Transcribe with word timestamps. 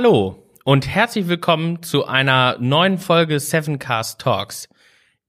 Hallo 0.00 0.36
und 0.62 0.86
herzlich 0.86 1.26
willkommen 1.26 1.82
zu 1.82 2.06
einer 2.06 2.56
neuen 2.60 2.98
Folge 2.98 3.40
Sevencast 3.40 4.20
Talks. 4.20 4.68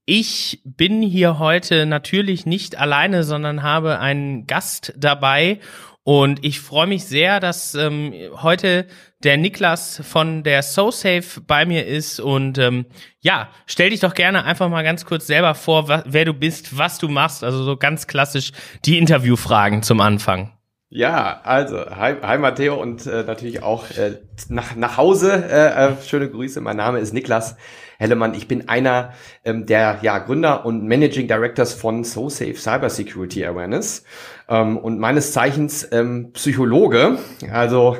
Ich 0.04 0.62
bin 0.64 1.02
hier 1.02 1.40
heute 1.40 1.86
natürlich 1.86 2.46
nicht 2.46 2.78
alleine, 2.78 3.24
sondern 3.24 3.64
habe 3.64 3.98
einen 3.98 4.46
Gast 4.46 4.94
dabei 4.96 5.58
und 6.04 6.44
ich 6.44 6.60
freue 6.60 6.86
mich 6.86 7.04
sehr, 7.04 7.40
dass 7.40 7.74
ähm, 7.74 8.14
heute 8.42 8.86
der 9.24 9.38
Niklas 9.38 10.02
von 10.08 10.44
der 10.44 10.62
SoSafe 10.62 11.40
bei 11.40 11.66
mir 11.66 11.88
ist 11.88 12.20
und 12.20 12.56
ähm, 12.58 12.86
ja, 13.18 13.48
stell 13.66 13.90
dich 13.90 13.98
doch 13.98 14.14
gerne 14.14 14.44
einfach 14.44 14.68
mal 14.68 14.84
ganz 14.84 15.04
kurz 15.04 15.26
selber 15.26 15.56
vor, 15.56 15.88
wer 16.06 16.24
du 16.24 16.32
bist, 16.32 16.78
was 16.78 16.98
du 16.98 17.08
machst, 17.08 17.42
also 17.42 17.64
so 17.64 17.76
ganz 17.76 18.06
klassisch 18.06 18.52
die 18.84 18.98
Interviewfragen 18.98 19.82
zum 19.82 20.00
Anfang. 20.00 20.52
Ja, 20.92 21.40
also, 21.44 21.78
hi, 21.88 22.16
hi 22.20 22.36
Matteo 22.38 22.74
und 22.74 23.06
äh, 23.06 23.22
natürlich 23.22 23.62
auch 23.62 23.88
äh, 23.92 24.18
nach, 24.48 24.74
nach 24.74 24.96
Hause. 24.96 25.32
Äh, 25.48 25.92
äh, 25.92 26.02
schöne 26.04 26.28
Grüße, 26.28 26.60
mein 26.60 26.76
Name 26.78 26.98
ist 26.98 27.14
Niklas 27.14 27.54
Hellemann. 28.00 28.32
Ich 28.32 28.48
bin 28.48 28.68
einer 28.68 29.12
ähm, 29.44 29.66
der 29.66 29.98
ja, 30.00 30.18
Gründer 30.18 30.64
und 30.64 30.84
Managing 30.86 31.28
Directors 31.28 31.74
von 31.74 32.02
SoSafe 32.02 32.56
Cybersecurity 32.56 33.44
Awareness 33.44 34.04
ähm, 34.48 34.78
und 34.78 34.98
meines 34.98 35.32
Zeichens 35.32 35.86
ähm, 35.92 36.32
Psychologe. 36.32 37.18
Also 37.52 37.98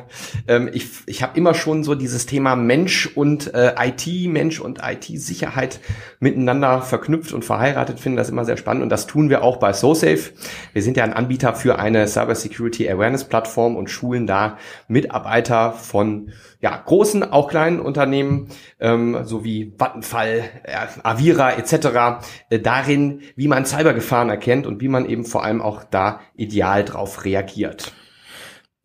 ähm, 0.48 0.70
ich, 0.72 0.88
ich 1.04 1.22
habe 1.22 1.36
immer 1.36 1.52
schon 1.52 1.84
so 1.84 1.94
dieses 1.94 2.24
Thema 2.24 2.56
Mensch 2.56 3.10
und 3.14 3.52
äh, 3.52 3.74
IT, 3.78 4.06
Mensch 4.30 4.58
und 4.58 4.80
IT-Sicherheit 4.82 5.80
miteinander 6.18 6.80
verknüpft 6.80 7.34
und 7.34 7.44
verheiratet, 7.44 8.00
finde 8.00 8.16
das 8.16 8.30
immer 8.30 8.46
sehr 8.46 8.56
spannend 8.56 8.82
und 8.82 8.88
das 8.88 9.06
tun 9.06 9.28
wir 9.28 9.44
auch 9.44 9.58
bei 9.58 9.74
SoSafe. 9.74 10.32
Wir 10.72 10.82
sind 10.82 10.96
ja 10.96 11.04
ein 11.04 11.12
Anbieter 11.12 11.54
für 11.54 11.78
eine 11.78 12.08
Cybersecurity 12.08 12.88
Awareness 12.90 13.24
Plattform 13.24 13.76
und 13.76 13.90
schulen 13.90 14.26
da 14.26 14.56
Mitarbeiter 14.88 15.72
von 15.72 16.32
ja, 16.62 16.76
großen, 16.76 17.22
auch 17.22 17.48
kleinen 17.48 17.80
Unternehmen, 17.80 18.48
ähm, 18.80 19.24
sowie 19.24 19.72
Vattenfall, 19.90 20.44
äh, 20.62 20.86
Avira 21.02 21.52
etc. 21.52 22.22
Äh, 22.48 22.60
darin, 22.60 23.22
wie 23.36 23.48
man 23.48 23.66
Cybergefahren 23.66 24.30
erkennt 24.30 24.66
und 24.66 24.80
wie 24.80 24.88
man 24.88 25.04
eben 25.06 25.24
vor 25.24 25.44
allem 25.44 25.60
auch 25.60 25.84
da 25.84 26.20
ideal 26.36 26.84
drauf 26.84 27.24
reagiert. 27.24 27.92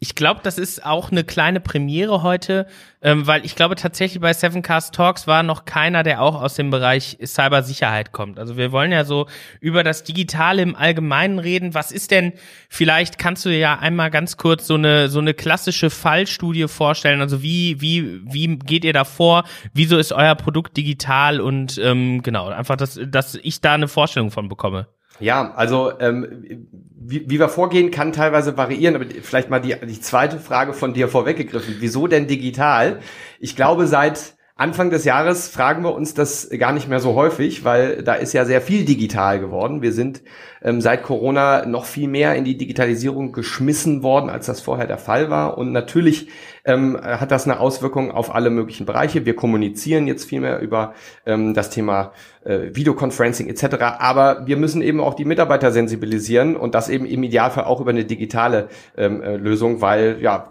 Ich 0.06 0.14
glaube, 0.14 0.42
das 0.44 0.60
ist 0.60 0.86
auch 0.86 1.12
eine 1.12 1.24
kleine 1.24 1.60
Premiere 1.60 2.22
heute, 2.22 2.68
ähm, 3.02 3.26
weil 3.26 3.44
ich 3.44 3.56
glaube 3.56 3.74
tatsächlich 3.74 4.22
bei 4.22 4.34
Seven 4.34 4.62
Cast 4.62 4.94
Talks 4.94 5.26
war 5.26 5.42
noch 5.42 5.66
keiner, 5.66 6.04
der 6.04 6.22
auch 6.22 6.40
aus 6.40 6.54
dem 6.54 6.70
Bereich 6.70 7.18
Cybersicherheit 7.26 8.12
kommt. 8.12 8.38
Also 8.38 8.56
wir 8.56 8.72
wollen 8.72 8.92
ja 8.92 9.04
so 9.04 9.26
über 9.62 9.84
das 9.84 10.04
Digitale 10.04 10.62
im 10.62 10.76
Allgemeinen 10.76 11.40
reden. 11.40 11.74
Was 11.74 11.92
ist 11.92 12.12
denn, 12.12 12.34
vielleicht 12.70 13.18
kannst 13.18 13.46
du 13.46 13.50
ja 13.50 13.80
einmal 13.80 14.12
ganz 14.12 14.38
kurz 14.38 14.68
so 14.68 14.76
eine, 14.76 15.10
so 15.10 15.18
eine 15.18 15.34
klassische 15.34 15.90
Fallstudie 15.90 16.68
vorstellen. 16.68 17.20
Also 17.20 17.42
wie, 17.42 17.82
wie, 17.82 18.22
wie 18.32 18.58
geht 18.58 18.86
ihr 18.86 18.94
da 18.94 19.06
vor? 19.06 19.44
Wieso 19.74 19.98
ist 19.98 20.14
euer 20.14 20.36
Produkt 20.36 20.78
digital? 20.78 21.42
Und 21.42 21.80
ähm, 21.80 22.22
genau, 22.22 22.50
einfach, 22.50 22.78
dass, 22.78 23.00
dass 23.08 23.34
ich 23.42 23.60
da 23.60 23.74
eine 23.74 23.88
Vorstellung 23.88 24.30
von 24.30 24.50
bekomme. 24.50 24.86
Ja, 25.20 25.54
also 25.56 25.92
ähm, 26.00 26.68
wie, 27.08 27.30
wie 27.30 27.40
wir 27.40 27.50
vorgehen, 27.50 27.92
kann 27.92 28.12
teilweise 28.12 28.58
variieren, 28.58 28.96
aber 28.96 29.06
vielleicht 29.22 29.50
mal 29.50 29.60
die, 29.60 29.76
die 29.88 30.02
zweite 30.02 30.40
Frage 30.40 30.74
von 30.74 30.94
dir 30.94 31.08
vorweggegriffen. 31.08 31.76
Wieso 31.80 32.08
denn 32.08 32.28
digital? 32.28 33.00
Ich 33.40 33.56
glaube, 33.56 33.88
seit 33.88 34.36
Anfang 34.58 34.90
des 34.90 35.04
Jahres 35.04 35.50
fragen 35.50 35.84
wir 35.84 35.94
uns 35.94 36.14
das 36.14 36.50
gar 36.50 36.72
nicht 36.72 36.88
mehr 36.88 37.02
so 37.02 37.14
häufig, 37.14 37.66
weil 37.66 38.04
da 38.04 38.14
ist 38.14 38.34
ja 38.34 38.46
sehr 38.46 38.62
viel 38.62 38.86
digital 38.86 39.40
geworden. 39.40 39.82
Wir 39.82 39.92
sind 39.92 40.24
ähm, 40.66 40.82
seit 40.82 41.04
Corona 41.04 41.66
noch 41.66 41.86
viel 41.86 42.10
mehr 42.10 42.36
in 42.36 42.44
die 42.44 42.58
Digitalisierung 42.58 43.32
geschmissen 43.32 44.04
worden, 44.04 44.30
als 44.30 44.48
das 44.48 44.60
vorher 44.60 44.88
der 44.88 44.98
Fall 44.98 45.30
war. 45.30 45.58
Und 45.58 45.72
natürlich 45.72 46.28
ähm, 46.66 47.00
hat 47.02 47.32
das 47.32 47.46
eine 47.46 47.60
Auswirkung 47.60 48.12
auf 48.12 48.34
alle 48.34 48.50
möglichen 48.50 48.86
Bereiche. 48.86 49.26
Wir 49.26 49.36
kommunizieren 49.36 50.08
jetzt 50.08 50.26
viel 50.26 50.42
mehr 50.42 50.60
über 50.60 50.96
ähm, 51.26 51.54
das 51.54 51.70
Thema 51.70 52.12
äh, 52.44 52.76
Videoconferencing 52.76 53.48
etc. 53.48 53.76
Aber 54.00 54.48
wir 54.48 54.58
müssen 54.58 54.82
eben 54.82 55.00
auch 55.00 55.14
die 55.14 55.26
Mitarbeiter 55.26 55.72
sensibilisieren 55.72 56.56
und 56.56 56.76
das 56.76 56.90
eben 56.90 57.06
im 57.06 57.24
Idealfall 57.24 57.66
auch 57.66 57.82
über 57.82 57.92
eine 57.92 58.06
digitale 58.06 58.70
ähm, 58.98 59.22
äh, 59.22 59.38
Lösung, 59.38 59.82
weil 59.82 60.18
ja 60.22 60.48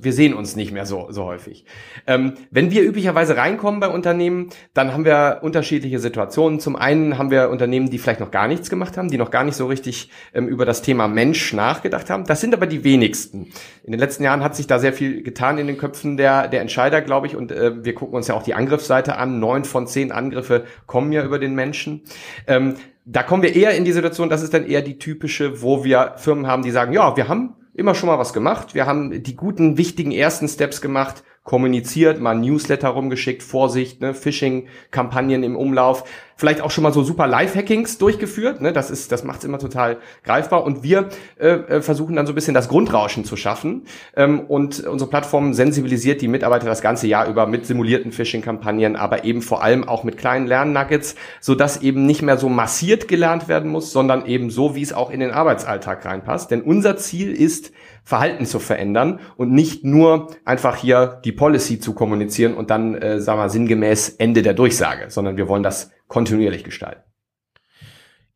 wir 0.00 0.12
sehen 0.12 0.34
uns 0.34 0.56
nicht 0.56 0.72
mehr 0.72 0.86
so 0.86 1.08
so 1.10 1.24
häufig. 1.24 1.64
Ähm, 2.06 2.34
wenn 2.50 2.70
wir 2.70 2.82
üblicherweise 2.82 3.36
reinkommen 3.36 3.80
bei 3.80 3.88
Unternehmen, 3.88 4.50
dann 4.74 4.92
haben 4.92 5.04
wir 5.04 5.40
unterschiedliche 5.42 5.98
Situationen. 5.98 6.60
Zum 6.60 6.76
einen 6.76 7.18
haben 7.18 7.30
wir 7.30 7.50
Unternehmen, 7.50 7.90
die 7.90 7.98
vielleicht 7.98 8.20
noch 8.20 8.30
gar 8.30 8.48
nichts 8.48 8.70
gemacht 8.70 8.96
haben, 8.96 9.09
die 9.10 9.18
noch 9.18 9.30
gar 9.30 9.44
nicht 9.44 9.56
so 9.56 9.66
richtig 9.66 10.10
ähm, 10.34 10.48
über 10.48 10.64
das 10.64 10.82
Thema 10.82 11.08
Mensch 11.08 11.52
nachgedacht 11.52 12.10
haben. 12.10 12.24
Das 12.24 12.40
sind 12.40 12.54
aber 12.54 12.66
die 12.66 12.84
wenigsten. 12.84 13.52
In 13.84 13.92
den 13.92 14.00
letzten 14.00 14.24
Jahren 14.24 14.42
hat 14.42 14.56
sich 14.56 14.66
da 14.66 14.78
sehr 14.78 14.92
viel 14.92 15.22
getan 15.22 15.58
in 15.58 15.66
den 15.66 15.78
Köpfen 15.78 16.16
der, 16.16 16.48
der 16.48 16.60
Entscheider, 16.60 17.00
glaube 17.00 17.26
ich. 17.26 17.36
Und 17.36 17.52
äh, 17.52 17.84
wir 17.84 17.94
gucken 17.94 18.14
uns 18.14 18.28
ja 18.28 18.34
auch 18.34 18.42
die 18.42 18.54
Angriffsseite 18.54 19.16
an. 19.16 19.40
Neun 19.40 19.64
von 19.64 19.86
zehn 19.86 20.12
Angriffe 20.12 20.64
kommen 20.86 21.12
ja 21.12 21.24
über 21.24 21.38
den 21.38 21.54
Menschen. 21.54 22.02
Ähm, 22.46 22.74
da 23.04 23.22
kommen 23.22 23.42
wir 23.42 23.56
eher 23.56 23.72
in 23.72 23.84
die 23.84 23.92
Situation, 23.92 24.28
das 24.28 24.42
ist 24.42 24.54
dann 24.54 24.66
eher 24.66 24.82
die 24.82 24.98
typische, 24.98 25.62
wo 25.62 25.84
wir 25.84 26.14
Firmen 26.16 26.46
haben, 26.46 26.62
die 26.62 26.70
sagen, 26.70 26.92
ja, 26.92 27.16
wir 27.16 27.28
haben 27.28 27.56
immer 27.74 27.94
schon 27.94 28.08
mal 28.08 28.18
was 28.18 28.32
gemacht. 28.32 28.74
Wir 28.74 28.86
haben 28.86 29.22
die 29.22 29.36
guten, 29.36 29.78
wichtigen 29.78 30.12
ersten 30.12 30.48
Steps 30.48 30.80
gemacht 30.80 31.24
kommuniziert, 31.50 32.20
mal 32.20 32.36
Newsletter 32.36 32.90
rumgeschickt, 32.90 33.42
Vorsicht, 33.42 34.00
ne, 34.00 34.14
Phishing-Kampagnen 34.14 35.42
im 35.42 35.56
Umlauf, 35.56 36.04
vielleicht 36.36 36.60
auch 36.60 36.70
schon 36.70 36.84
mal 36.84 36.92
so 36.92 37.02
super 37.02 37.26
Live-Hackings 37.26 37.98
durchgeführt, 37.98 38.60
ne, 38.60 38.72
das 38.72 38.88
ist, 38.88 39.10
das 39.10 39.24
macht 39.24 39.40
es 39.40 39.46
immer 39.46 39.58
total 39.58 39.96
greifbar. 40.22 40.62
Und 40.62 40.84
wir 40.84 41.08
äh, 41.40 41.48
äh, 41.48 41.82
versuchen 41.82 42.14
dann 42.14 42.24
so 42.24 42.30
ein 42.30 42.36
bisschen 42.36 42.54
das 42.54 42.68
Grundrauschen 42.68 43.24
zu 43.24 43.34
schaffen 43.34 43.82
ähm, 44.14 44.38
und 44.38 44.86
unsere 44.86 45.10
Plattform 45.10 45.52
sensibilisiert 45.52 46.20
die 46.20 46.28
Mitarbeiter 46.28 46.66
das 46.66 46.82
ganze 46.82 47.08
Jahr 47.08 47.26
über 47.26 47.48
mit 47.48 47.66
simulierten 47.66 48.12
Phishing-Kampagnen, 48.12 48.94
aber 48.94 49.24
eben 49.24 49.42
vor 49.42 49.60
allem 49.64 49.88
auch 49.88 50.04
mit 50.04 50.18
kleinen 50.18 50.46
Lernnuggets, 50.46 51.16
so 51.40 51.56
dass 51.56 51.82
eben 51.82 52.06
nicht 52.06 52.22
mehr 52.22 52.38
so 52.38 52.48
massiert 52.48 53.08
gelernt 53.08 53.48
werden 53.48 53.72
muss, 53.72 53.90
sondern 53.90 54.24
eben 54.24 54.50
so, 54.50 54.76
wie 54.76 54.82
es 54.82 54.92
auch 54.92 55.10
in 55.10 55.18
den 55.18 55.32
Arbeitsalltag 55.32 56.04
reinpasst, 56.04 56.52
denn 56.52 56.62
unser 56.62 56.96
Ziel 56.96 57.32
ist, 57.32 57.72
Verhalten 58.04 58.46
zu 58.46 58.58
verändern 58.58 59.20
und 59.36 59.52
nicht 59.52 59.84
nur 59.84 60.30
einfach 60.44 60.76
hier 60.76 61.20
die 61.24 61.32
Policy 61.32 61.80
zu 61.80 61.94
kommunizieren 61.94 62.54
und 62.54 62.70
dann, 62.70 62.94
äh, 62.94 63.20
sagen 63.20 63.40
wir, 63.40 63.48
sinngemäß 63.48 64.10
Ende 64.10 64.42
der 64.42 64.54
Durchsage, 64.54 65.10
sondern 65.10 65.36
wir 65.36 65.48
wollen 65.48 65.62
das 65.62 65.90
kontinuierlich 66.08 66.64
gestalten. 66.64 67.02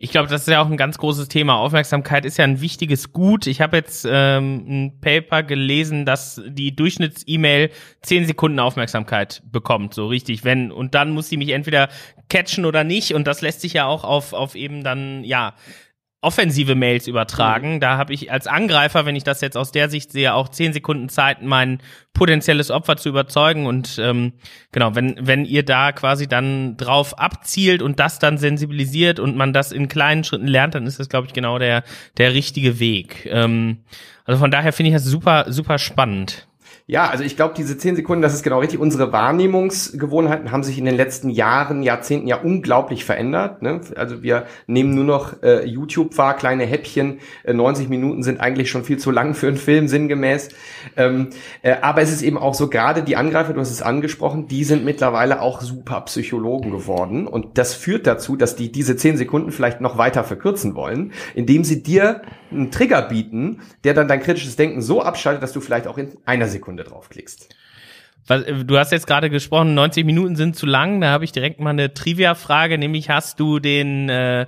Ich 0.05 0.11
glaube, 0.11 0.29
das 0.29 0.43
ist 0.43 0.49
ja 0.49 0.61
auch 0.61 0.71
ein 0.71 0.77
ganz 0.77 0.99
großes 0.99 1.29
Thema. 1.29 1.57
Aufmerksamkeit 1.57 2.27
ist 2.27 2.37
ja 2.37 2.45
ein 2.45 2.61
wichtiges 2.61 3.13
Gut. 3.13 3.47
Ich 3.47 3.63
habe 3.63 3.79
jetzt 3.79 4.07
ähm, 4.07 4.65
ein 4.69 5.01
Paper 5.01 5.43
gelesen, 5.43 6.05
dass 6.05 6.43
die 6.47 6.77
Durchschnitts-E-Mail 6.77 7.71
zehn 8.03 8.27
Sekunden 8.27 8.59
Aufmerksamkeit 8.59 9.43
bekommt, 9.51 9.95
so 9.95 10.09
richtig. 10.09 10.45
Wenn 10.45 10.73
und 10.73 10.95
dann 10.95 11.13
muss 11.13 11.31
sie 11.31 11.39
mich 11.39 11.51
entweder 11.51 11.89
catchen 12.29 12.67
oder 12.67 12.85
nicht. 12.85 13.15
Und 13.15 13.27
das 13.27 13.41
lässt 13.41 13.63
sich 13.63 13.73
ja 13.73 13.87
auch 13.87 14.05
auf 14.05 14.35
auf 14.35 14.57
eben 14.57 14.85
dann 14.85 15.25
ja 15.25 15.55
offensive 16.25 16.75
Mails 16.75 17.07
übertragen. 17.07 17.75
Mhm. 17.75 17.81
Da 17.81 17.97
habe 17.97 18.13
ich 18.13 18.33
als 18.33 18.47
Angreifer, 18.47 19.07
wenn 19.07 19.17
ich 19.17 19.25
das 19.25 19.41
jetzt 19.41 19.57
aus 19.57 19.73
der 19.73 19.91
Sicht 19.91 20.11
sehe, 20.11 20.35
auch 20.35 20.49
zehn 20.49 20.73
Sekunden 20.73 21.09
Zeit, 21.09 21.43
mein 21.43 21.79
potenzielles 22.15 22.71
Opfer 22.71 22.97
zu 22.97 23.09
überzeugen. 23.09 23.67
Und 23.67 23.99
ähm, 24.01 24.33
genau, 24.73 24.95
wenn, 24.95 25.17
wenn 25.21 25.45
ihr 25.45 25.65
da 25.65 25.93
quasi 25.93 26.27
dann 26.27 26.77
drauf 26.77 27.19
abzielt 27.19 27.83
und 27.83 28.01
das 28.01 28.19
dann 28.19 28.39
sensibilisiert 28.39 29.21
und 29.21 29.37
man 29.37 29.53
das 29.53 29.73
in 29.73 29.89
kleinen 29.89 30.25
Schritten 30.25 30.47
lernt, 30.47 30.75
dann 30.75 30.87
ist 30.87 30.99
das, 30.99 31.09
glaube 31.09 31.27
ich, 31.27 31.33
genau 31.33 31.59
der, 31.59 31.85
der 32.17 32.35
richtige 32.35 32.81
Weg. 32.81 33.27
Ähm, 33.27 33.79
also 34.25 34.41
von 34.41 34.51
daher 34.51 34.73
finde 34.73 34.91
ich 34.91 34.97
das 34.97 35.05
super, 35.05 35.47
super 35.49 35.79
spannend. 35.79 36.47
Ja, 36.87 37.09
also 37.09 37.25
ich 37.25 37.35
glaube, 37.35 37.55
diese 37.57 37.79
zehn 37.79 37.97
Sekunden, 37.97 38.21
das 38.21 38.35
ist 38.35 38.43
genau 38.43 38.59
richtig. 38.59 38.79
Unsere 38.79 39.11
Wahrnehmungsgewohnheiten 39.11 40.53
haben 40.53 40.63
sich 40.63 40.77
in 40.77 40.85
den 40.85 40.97
letzten 40.97 41.31
Jahren, 41.31 41.83
Jahrzehnten 41.83 42.27
ja 42.29 42.37
unglaublich 42.37 43.07
verändert. 43.07 43.63
Ne? 43.63 43.81
Also 43.97 44.23
wir 44.23 44.45
nehmen 44.67 44.95
nur 44.95 45.05
noch 45.05 45.43
äh, 45.43 45.65
YouTube 45.65 46.19
wahr, 46.19 46.37
kleine 46.37 46.67
Häppchen. 46.67 47.21
Äh, 47.43 47.55
90 47.55 47.89
Minuten 47.89 48.23
sind 48.23 48.39
eigentlich 48.39 48.71
schon 48.71 48.85
viel 48.85 48.99
zu 48.99 49.11
lang 49.11 49.33
für 49.33 49.49
einen 49.49 49.57
Film, 49.57 49.89
sinngemäß. 49.89 50.51
Ähm, 50.95 51.31
äh, 51.63 51.77
aber 51.81 52.03
es 52.03 52.13
ist 52.13 52.21
eben 52.21 52.37
auch 52.37 52.53
so, 52.53 52.69
gerade 52.69 53.03
die 53.03 53.17
Angreifer, 53.17 53.55
du 53.55 53.61
hast 53.61 53.71
es 53.71 53.81
angesprochen, 53.81 54.47
die 54.47 54.65
sind 54.65 54.85
mittlerweile 54.85 55.41
auch 55.41 55.63
super 55.63 56.03
Psychologen 56.03 56.71
geworden. 56.71 57.27
Und 57.27 57.57
das 57.57 57.73
führt 57.73 58.07
dazu, 58.07 58.37
dass 58.37 58.57
die 58.57 58.71
diese 58.71 58.95
zehn 58.95 59.17
Sekunden 59.17 59.53
vielleicht 59.53 59.81
noch 59.81 59.97
weiter 59.97 60.23
verkürzen 60.23 60.75
wollen, 60.75 61.15
indem 61.35 61.65
sie 61.65 61.83
dir 61.83 62.21
einen 62.51 62.71
Trigger 62.71 63.01
bieten, 63.01 63.63
der 63.85 63.95
dann 63.95 64.07
dein 64.07 64.21
kritisches 64.21 64.57
Denken 64.57 64.83
so 64.83 65.01
abschaltet, 65.03 65.43
dass 65.43 65.55
du 65.55 65.63
vielleicht 65.63 65.87
auch 65.87 65.97
in 65.97 66.11
einer 66.27 66.47
Sekunde 66.47 66.74
Sekunde 66.75 66.85
draufklickst. 66.85 67.55
Äh, 68.29 68.65
du 68.65 68.79
hast 68.79 68.93
jetzt 68.93 69.07
gerade 69.07 69.31
gesprochen, 69.31 69.75
90 69.75 70.05
Minuten 70.05 70.37
sind 70.37 70.57
zu 70.57 70.67
lang. 70.67 71.01
Da 71.01 71.09
habe 71.09 71.25
ich 71.25 71.33
direkt 71.33 71.61
mal 71.61 71.71
eine 71.71 71.95
Trivia-Frage, 71.95 72.79
nämlich 72.79 73.11
hast 73.11 73.41
du 73.41 73.59
den 73.59 74.09
äh, 74.09 74.47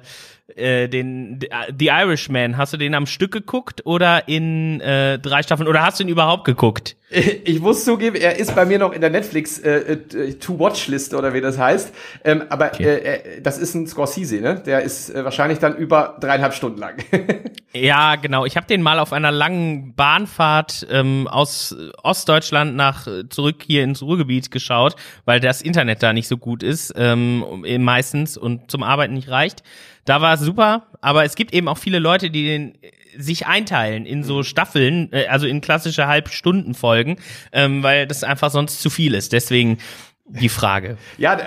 äh, 0.54 0.88
den 0.88 1.40
The 1.78 1.86
Irishman, 1.86 2.56
hast 2.56 2.72
du 2.72 2.76
den 2.76 2.94
am 2.94 3.06
Stück 3.06 3.32
geguckt 3.32 3.84
oder 3.84 4.28
in 4.28 4.80
äh, 4.80 5.18
drei 5.18 5.42
Staffeln 5.42 5.68
oder 5.68 5.82
hast 5.82 5.98
du 5.98 6.04
ihn 6.04 6.08
überhaupt 6.08 6.44
geguckt? 6.44 6.96
Ich 7.44 7.60
muss 7.60 7.84
zugeben, 7.84 8.16
er 8.16 8.36
ist 8.36 8.54
bei 8.56 8.64
mir 8.64 8.80
noch 8.80 8.92
in 8.92 9.00
der 9.00 9.10
Netflix 9.10 9.60
äh, 9.60 9.92
äh, 9.92 10.34
To-Watch-Liste 10.34 11.16
oder 11.16 11.34
wie 11.34 11.40
das 11.40 11.56
heißt. 11.56 11.94
Ähm, 12.24 12.42
aber 12.48 12.72
okay. 12.74 12.84
äh, 12.84 13.40
das 13.40 13.58
ist 13.58 13.74
ein 13.74 13.86
Scorsese, 13.86 14.40
ne? 14.40 14.60
Der 14.66 14.82
ist 14.82 15.10
äh, 15.10 15.24
wahrscheinlich 15.24 15.60
dann 15.60 15.76
über 15.76 16.16
dreieinhalb 16.20 16.52
Stunden 16.52 16.78
lang. 16.78 16.96
ja, 17.72 18.16
genau. 18.16 18.44
Ich 18.44 18.56
habe 18.56 18.66
den 18.66 18.82
mal 18.82 18.98
auf 18.98 19.12
einer 19.12 19.30
langen 19.30 19.94
Bahnfahrt 19.94 20.86
ähm, 20.90 21.28
aus 21.28 21.76
Ostdeutschland 22.02 22.74
nach 22.74 23.06
zurück 23.30 23.62
hier 23.64 23.84
ins 23.84 24.02
Ruhrgebiet 24.02 24.50
geschaut, 24.50 24.96
weil 25.24 25.38
das 25.38 25.62
Internet 25.62 26.02
da 26.02 26.12
nicht 26.12 26.26
so 26.26 26.36
gut 26.36 26.64
ist, 26.64 26.92
ähm, 26.96 27.64
meistens 27.78 28.36
und 28.36 28.70
zum 28.70 28.82
Arbeiten 28.82 29.14
nicht 29.14 29.28
reicht. 29.28 29.62
Da 30.06 30.22
war 30.22 30.34
es 30.34 30.40
super, 30.40 30.86
aber 31.02 31.24
es 31.24 31.34
gibt 31.34 31.52
eben 31.52 31.68
auch 31.68 31.78
viele 31.78 31.98
Leute, 31.98 32.30
die 32.30 32.46
den 32.46 32.78
sich 33.18 33.46
einteilen 33.46 34.06
in 34.06 34.22
so 34.22 34.38
mhm. 34.38 34.44
Staffeln, 34.44 35.12
äh, 35.12 35.26
also 35.26 35.46
in 35.46 35.60
klassische 35.60 36.06
Halbstundenfolgen, 36.06 37.16
ähm, 37.52 37.82
weil 37.82 38.06
das 38.06 38.24
einfach 38.24 38.50
sonst 38.50 38.80
zu 38.80 38.88
viel 38.88 39.14
ist. 39.14 39.32
Deswegen 39.32 39.78
die 40.28 40.48
Frage. 40.48 40.96
Ja, 41.18 41.38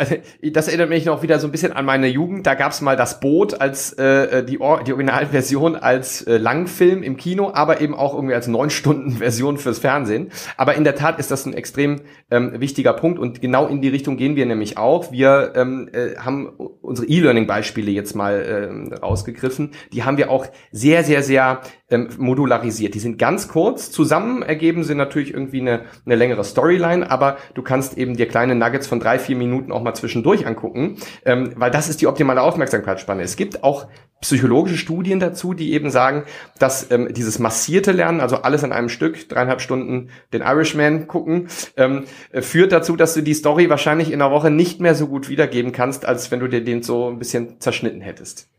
das 0.42 0.68
erinnert 0.68 0.90
mich 0.90 1.06
noch 1.06 1.22
wieder 1.22 1.40
so 1.40 1.48
ein 1.48 1.52
bisschen 1.52 1.74
an 1.74 1.86
meine 1.86 2.08
Jugend. 2.08 2.48
Da 2.48 2.54
gab's 2.54 2.80
mal 2.80 2.96
das 2.96 3.20
Boot 3.20 3.60
als 3.60 3.94
äh, 3.94 4.44
die, 4.44 4.58
die 4.58 4.62
Originalversion 4.62 5.76
als 5.76 6.22
äh, 6.22 6.38
Langfilm 6.38 7.04
im 7.04 7.18
Kino, 7.18 7.52
aber 7.54 7.82
eben 7.82 7.94
auch 7.94 8.14
irgendwie 8.14 8.36
als 8.36 8.48
neun 8.48 8.70
Stunden 8.70 9.18
Version 9.18 9.58
fürs 9.58 9.80
Fernsehen. 9.80 10.32
Aber 10.56 10.76
in 10.76 10.86
der 10.86 10.96
Tat 10.96 11.20
ist 11.20 11.30
das 11.30 11.46
ein 11.46 11.54
extrem 11.54 12.02
ähm, 12.32 12.60
wichtiger 12.62 12.94
Punkt 12.94 13.20
und 13.20 13.42
genau 13.42 13.68
in 13.68 13.82
die 13.82 13.90
Richtung 13.90 14.16
gehen 14.16 14.36
wir 14.36 14.46
nämlich 14.46 14.78
auch. 14.78 15.12
Wir 15.12 15.54
ähm, 15.56 15.90
äh, 15.92 16.16
haben 16.18 16.48
unsere 16.82 17.08
E-Learning-Beispiele 17.08 17.92
jetzt 17.92 18.16
mal 18.16 18.70
ähm, 18.70 18.94
rausgegriffen. 18.94 19.72
Die 19.92 20.04
haben 20.04 20.18
wir 20.18 20.32
auch 20.32 20.48
sehr, 20.72 21.04
sehr, 21.04 21.22
sehr 21.22 21.62
ähm, 21.90 22.10
modularisiert. 22.18 22.94
Die 22.94 23.00
sind 23.00 23.18
ganz 23.18 23.48
kurz. 23.48 23.92
Zusammen 23.92 24.42
ergeben 24.42 24.84
sie 24.84 24.96
natürlich 24.96 25.34
irgendwie 25.34 25.62
eine, 25.62 25.86
eine 26.06 26.16
längere 26.16 26.44
Storyline, 26.44 27.10
aber 27.10 27.38
du 27.54 27.62
kannst 27.62 27.98
eben 27.98 28.16
dir 28.16 28.28
kleine 28.28 28.56
Nuggets 28.56 28.88
von 28.88 29.00
drei, 29.00 29.20
vier 29.20 29.36
Minuten 29.36 29.72
auch 29.72 29.82
mal 29.82 29.94
zwischendurch 29.94 30.46
angucken, 30.46 30.98
ähm, 31.26 31.54
weil 31.56 31.72
das 31.72 31.90
ist 31.90 32.02
die 32.02 32.08
optimale 32.08 32.42
Aufmerksamkeitsspanne. 32.42 33.24
Es 33.24 33.36
gibt 33.36 33.64
auch 33.64 33.88
psychologische 34.22 34.78
Studien 34.78 35.20
dazu, 35.20 35.54
die 35.54 35.72
eben 35.74 35.90
sagen, 35.90 36.24
dass 36.60 36.92
ähm, 36.92 37.14
dieses 37.14 37.40
massierte 37.40 37.92
Lernen, 37.92 38.20
also 38.20 38.38
alles 38.38 38.64
in 38.64 38.72
einem 38.72 38.90
Stück, 38.90 39.30
dreieinhalb 39.30 39.62
Stunden 39.62 40.10
den 40.34 40.42
Irishman 40.42 41.08
gucken, 41.08 41.48
ähm, 41.78 42.04
führt 42.34 42.72
dazu, 42.72 42.96
dass 42.96 43.14
du 43.14 43.22
die 43.22 43.34
Story 43.34 43.70
wahrscheinlich 43.70 44.12
in 44.12 44.22
einer 44.22 44.32
Woche 44.32 44.52
nicht 44.52 44.82
mehr 44.82 44.96
so 44.96 45.08
gut 45.08 45.30
wiedergeben 45.30 45.72
kannst, 45.72 46.06
als 46.06 46.32
wenn 46.32 46.40
du 46.40 46.48
dir 46.48 46.64
den 46.64 46.84
so 46.84 47.10
ein 47.10 47.18
bisschen 47.18 47.60
zerschnitten 47.60 48.02
hättest. 48.02 48.50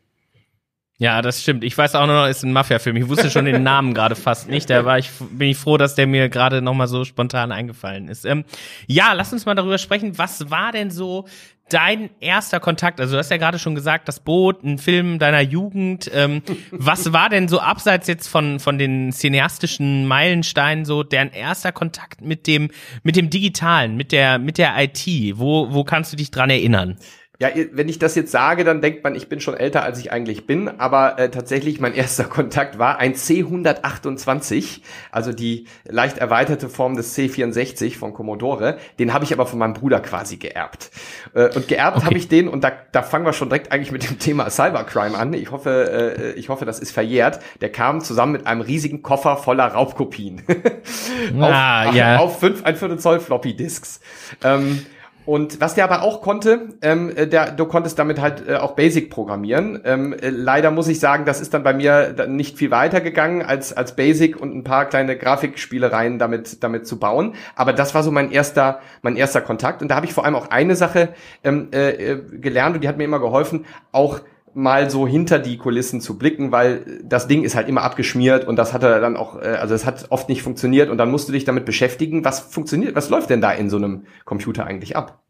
Ja, 1.01 1.23
das 1.23 1.41
stimmt. 1.41 1.65
Ich 1.65 1.77
weiß 1.79 1.95
auch 1.95 2.05
nur 2.05 2.15
noch, 2.15 2.29
ist 2.29 2.43
ein 2.43 2.53
Mafia-Film. 2.53 2.95
Ich 2.97 3.09
wusste 3.09 3.31
schon 3.31 3.47
den 3.47 3.63
Namen 3.65 3.95
gerade 3.95 4.15
fast 4.15 4.51
nicht. 4.51 4.69
Da 4.69 4.85
war 4.85 4.99
ich, 4.99 5.11
bin 5.31 5.49
ich 5.49 5.57
froh, 5.57 5.79
dass 5.79 5.95
der 5.95 6.07
mir 6.07 6.29
gerade 6.29 6.61
noch 6.61 6.75
mal 6.75 6.89
so 6.89 7.07
spontan 7.07 7.53
eingefallen 7.53 8.09
ist. 8.09 8.27
Ähm, 8.27 8.45
ja, 8.87 9.15
lass 9.15 9.33
uns 9.33 9.47
mal 9.47 9.55
darüber 9.55 9.79
sprechen. 9.79 10.19
Was 10.19 10.51
war 10.51 10.73
denn 10.73 10.91
so 10.91 11.27
dein 11.71 12.11
erster 12.21 12.61
Kontakt? 12.61 13.01
Also 13.01 13.15
du 13.15 13.19
hast 13.19 13.31
ja 13.31 13.39
gerade 13.39 13.59
schon 13.59 13.75
gesagt, 13.75 14.09
das 14.09 14.21
Boot, 14.21 14.63
ein 14.63 14.77
Film 14.77 15.19
deiner 15.19 15.41
Jugend. 15.41 16.11
Ähm, 16.13 16.43
was 16.71 17.15
war 17.15 17.31
denn 17.31 17.49
so 17.49 17.61
abseits 17.61 18.07
jetzt 18.07 18.29
von 18.29 18.61
von 18.61 18.77
den 18.77 19.11
cineastischen 19.11 20.07
Meilensteinen 20.07 20.85
so 20.85 21.03
dein 21.03 21.33
erster 21.33 21.73
Kontakt 21.73 22.21
mit 22.21 22.47
dem 22.47 22.71
mit 23.05 23.17
dem 23.17 23.31
Digitalen, 23.31 23.97
mit 23.97 24.13
der 24.13 24.39
mit 24.39 24.59
der 24.59 24.75
IT? 24.77 25.07
Wo 25.39 25.73
wo 25.73 25.83
kannst 25.83 26.13
du 26.13 26.19
dich 26.19 26.31
dran 26.31 26.51
erinnern? 26.51 26.99
Ja, 27.41 27.49
wenn 27.73 27.89
ich 27.89 27.99
das 27.99 28.15
jetzt 28.17 28.33
sage, 28.33 28.65
dann 28.65 28.83
denkt 28.83 29.03
man, 29.03 29.15
ich 29.15 29.31
bin 29.31 29.41
schon 29.41 29.55
älter, 29.55 29.83
als 29.83 29.99
ich 29.99 30.13
eigentlich 30.13 30.47
bin. 30.47 30.69
Aber 30.79 31.19
äh, 31.19 31.31
tatsächlich, 31.31 31.81
mein 31.81 31.95
erster 32.01 32.25
Kontakt 32.25 32.79
war 32.79 32.99
ein 32.99 33.15
C128, 33.15 34.83
also 35.11 35.33
die 35.33 35.67
leicht 35.89 36.19
erweiterte 36.19 36.69
Form 36.69 36.97
des 36.97 37.17
C64 37.17 37.97
von 37.97 38.13
Commodore. 38.13 38.77
Den 38.99 39.15
habe 39.15 39.25
ich 39.25 39.33
aber 39.33 39.47
von 39.47 39.59
meinem 39.59 39.73
Bruder 39.73 40.01
quasi 40.01 40.37
geerbt. 40.37 40.91
Äh, 41.33 41.49
und 41.55 41.67
geerbt 41.67 41.97
okay. 41.97 42.07
habe 42.07 42.19
ich 42.19 42.29
den, 42.29 42.47
und 42.47 42.63
da, 42.63 42.73
da 42.93 43.03
fangen 43.03 43.25
wir 43.25 43.33
schon 43.33 43.49
direkt 43.49 43.73
eigentlich 43.73 43.91
mit 43.91 44.07
dem 44.07 44.19
Thema 44.19 44.51
Cybercrime 44.51 45.17
an. 45.17 45.33
Ich 45.33 45.51
hoffe, 45.51 46.13
äh, 46.19 46.39
ich 46.39 46.51
hoffe, 46.51 46.67
das 46.67 46.79
ist 46.79 46.91
verjährt. 46.91 47.41
Der 47.63 47.73
kam 47.73 48.03
zusammen 48.03 48.33
mit 48.33 48.47
einem 48.47 48.61
riesigen 48.61 49.01
Koffer 49.01 49.39
voller 49.39 49.69
Raubkopien. 49.69 50.43
ah, 51.41 51.89
auf, 51.89 51.95
ja. 51.95 52.19
auf 52.19 52.39
fünf 52.39 52.67
ein 52.67 52.77
Viertel 52.77 52.99
Zoll 52.99 53.19
Floppy 53.19 53.57
Disks. 53.57 54.01
Ähm, 54.45 54.85
und 55.31 55.61
was 55.61 55.77
der 55.77 55.85
aber 55.85 56.03
auch 56.03 56.23
konnte, 56.23 56.71
ähm, 56.83 57.13
äh, 57.15 57.25
der, 57.29 57.53
du 57.53 57.65
konntest 57.65 57.97
damit 58.01 58.21
halt 58.21 58.49
äh, 58.49 58.57
auch 58.57 58.73
Basic 58.73 59.11
programmieren. 59.11 59.81
Ähm, 59.85 60.13
äh, 60.13 60.29
leider 60.29 60.73
muss 60.73 60.89
ich 60.89 60.99
sagen, 60.99 61.25
das 61.25 61.41
ist 61.41 61.55
dann 61.55 61.63
bei 61.63 61.73
mir 61.73 62.27
nicht 62.27 62.59
viel 62.59 62.73
weiter 62.73 63.01
gegangen 63.01 63.41
als 63.41 63.73
als 63.73 63.95
Basic 63.95 64.37
und 64.41 64.57
ein 64.57 64.65
paar 64.65 64.87
kleine 64.87 65.17
Grafikspielereien 65.17 66.19
damit 66.19 66.65
damit 66.65 66.89
zu 66.89 66.99
bauen. 66.99 67.37
Aber 67.55 67.73
das 67.73 67.95
war 67.95 68.03
so 68.03 68.11
mein 68.11 68.33
erster 68.33 68.81
mein 69.03 69.15
erster 69.15 69.41
Kontakt. 69.41 69.83
Und 69.83 69.93
da 69.93 69.95
habe 69.95 70.07
ich 70.07 70.13
vor 70.13 70.25
allem 70.25 70.35
auch 70.35 70.51
eine 70.51 70.75
Sache 70.75 71.11
ähm, 71.45 71.69
äh, 71.73 71.91
äh 71.91 72.23
gelernt 72.33 72.75
und 72.75 72.83
die 72.83 72.89
hat 72.89 72.99
mir 72.99 73.05
immer 73.05 73.21
geholfen, 73.21 73.67
auch 73.93 74.19
mal 74.55 74.91
so 74.91 75.07
hinter 75.07 75.39
die 75.39 75.57
Kulissen 75.57 76.01
zu 76.01 76.19
blicken, 76.19 76.53
weil 76.53 77.01
das 77.05 77.29
Ding 77.29 77.45
ist 77.45 77.55
halt 77.55 77.69
immer 77.69 77.83
abgeschmiert 77.83 78.47
und 78.47 78.57
das 78.57 78.73
hat 78.73 78.83
er 78.83 79.01
dann 79.01 79.17
auch, 79.17 79.41
äh, 79.41 79.47
also 79.47 79.75
es 79.75 79.87
hat 79.87 80.07
oft 80.11 80.29
nicht 80.29 80.43
funktioniert 80.43 80.91
und 80.91 80.99
dann 80.99 81.11
musst 81.11 81.29
du 81.29 81.33
dich 81.33 81.45
damit 81.45 81.65
beschäftigen, 81.65 82.25
was 82.25 82.41
funktioniert, 82.41 82.95
was 82.95 83.11
läuft 83.11 83.31
denn 83.31 83.41
da 83.41 83.53
in 83.53 83.71
so 83.71 83.77
einem 83.77 84.05
Computer 84.25 84.67
eigentlich 84.67 84.97
ab? 84.97 85.23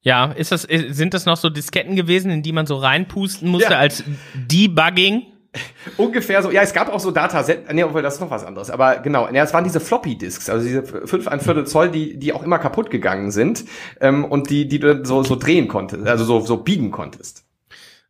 Ja, 0.00 0.26
ist 0.32 0.52
das, 0.52 0.62
sind 0.62 1.12
das 1.12 1.26
noch 1.26 1.36
so 1.36 1.50
Disketten 1.50 1.96
gewesen, 1.96 2.30
in 2.30 2.42
die 2.42 2.52
man 2.52 2.66
so 2.66 2.76
reinpusten 2.76 3.48
musste 3.48 3.72
ja. 3.72 3.78
als 3.78 4.04
Debugging? 4.34 5.26
Ungefähr 5.96 6.42
so, 6.42 6.50
ja, 6.50 6.62
es 6.62 6.72
gab 6.72 6.92
auch 6.92 7.00
so 7.00 7.10
Dataset, 7.10 7.72
nee, 7.72 7.82
obwohl 7.82 8.02
das 8.02 8.14
ist 8.14 8.20
noch 8.20 8.30
was 8.30 8.44
anderes, 8.44 8.70
aber 8.70 8.98
genau, 8.98 9.28
ja, 9.28 9.42
es 9.42 9.52
waren 9.54 9.64
diese 9.64 9.80
Floppy 9.80 10.16
Disks, 10.16 10.50
also 10.50 10.64
diese 10.64 10.82
fünf 10.84 11.26
ein 11.26 11.40
Viertel 11.40 11.66
Zoll, 11.66 11.90
die, 11.90 12.18
die 12.18 12.32
auch 12.32 12.42
immer 12.42 12.58
kaputt 12.58 12.90
gegangen 12.90 13.30
sind 13.30 13.64
ähm, 14.00 14.24
und 14.24 14.50
die, 14.50 14.68
die 14.68 14.78
du 14.78 15.04
so, 15.04 15.22
so 15.22 15.36
drehen 15.36 15.66
konntest, 15.66 16.06
also 16.06 16.24
so, 16.24 16.40
so 16.40 16.58
biegen 16.58 16.90
konntest. 16.90 17.47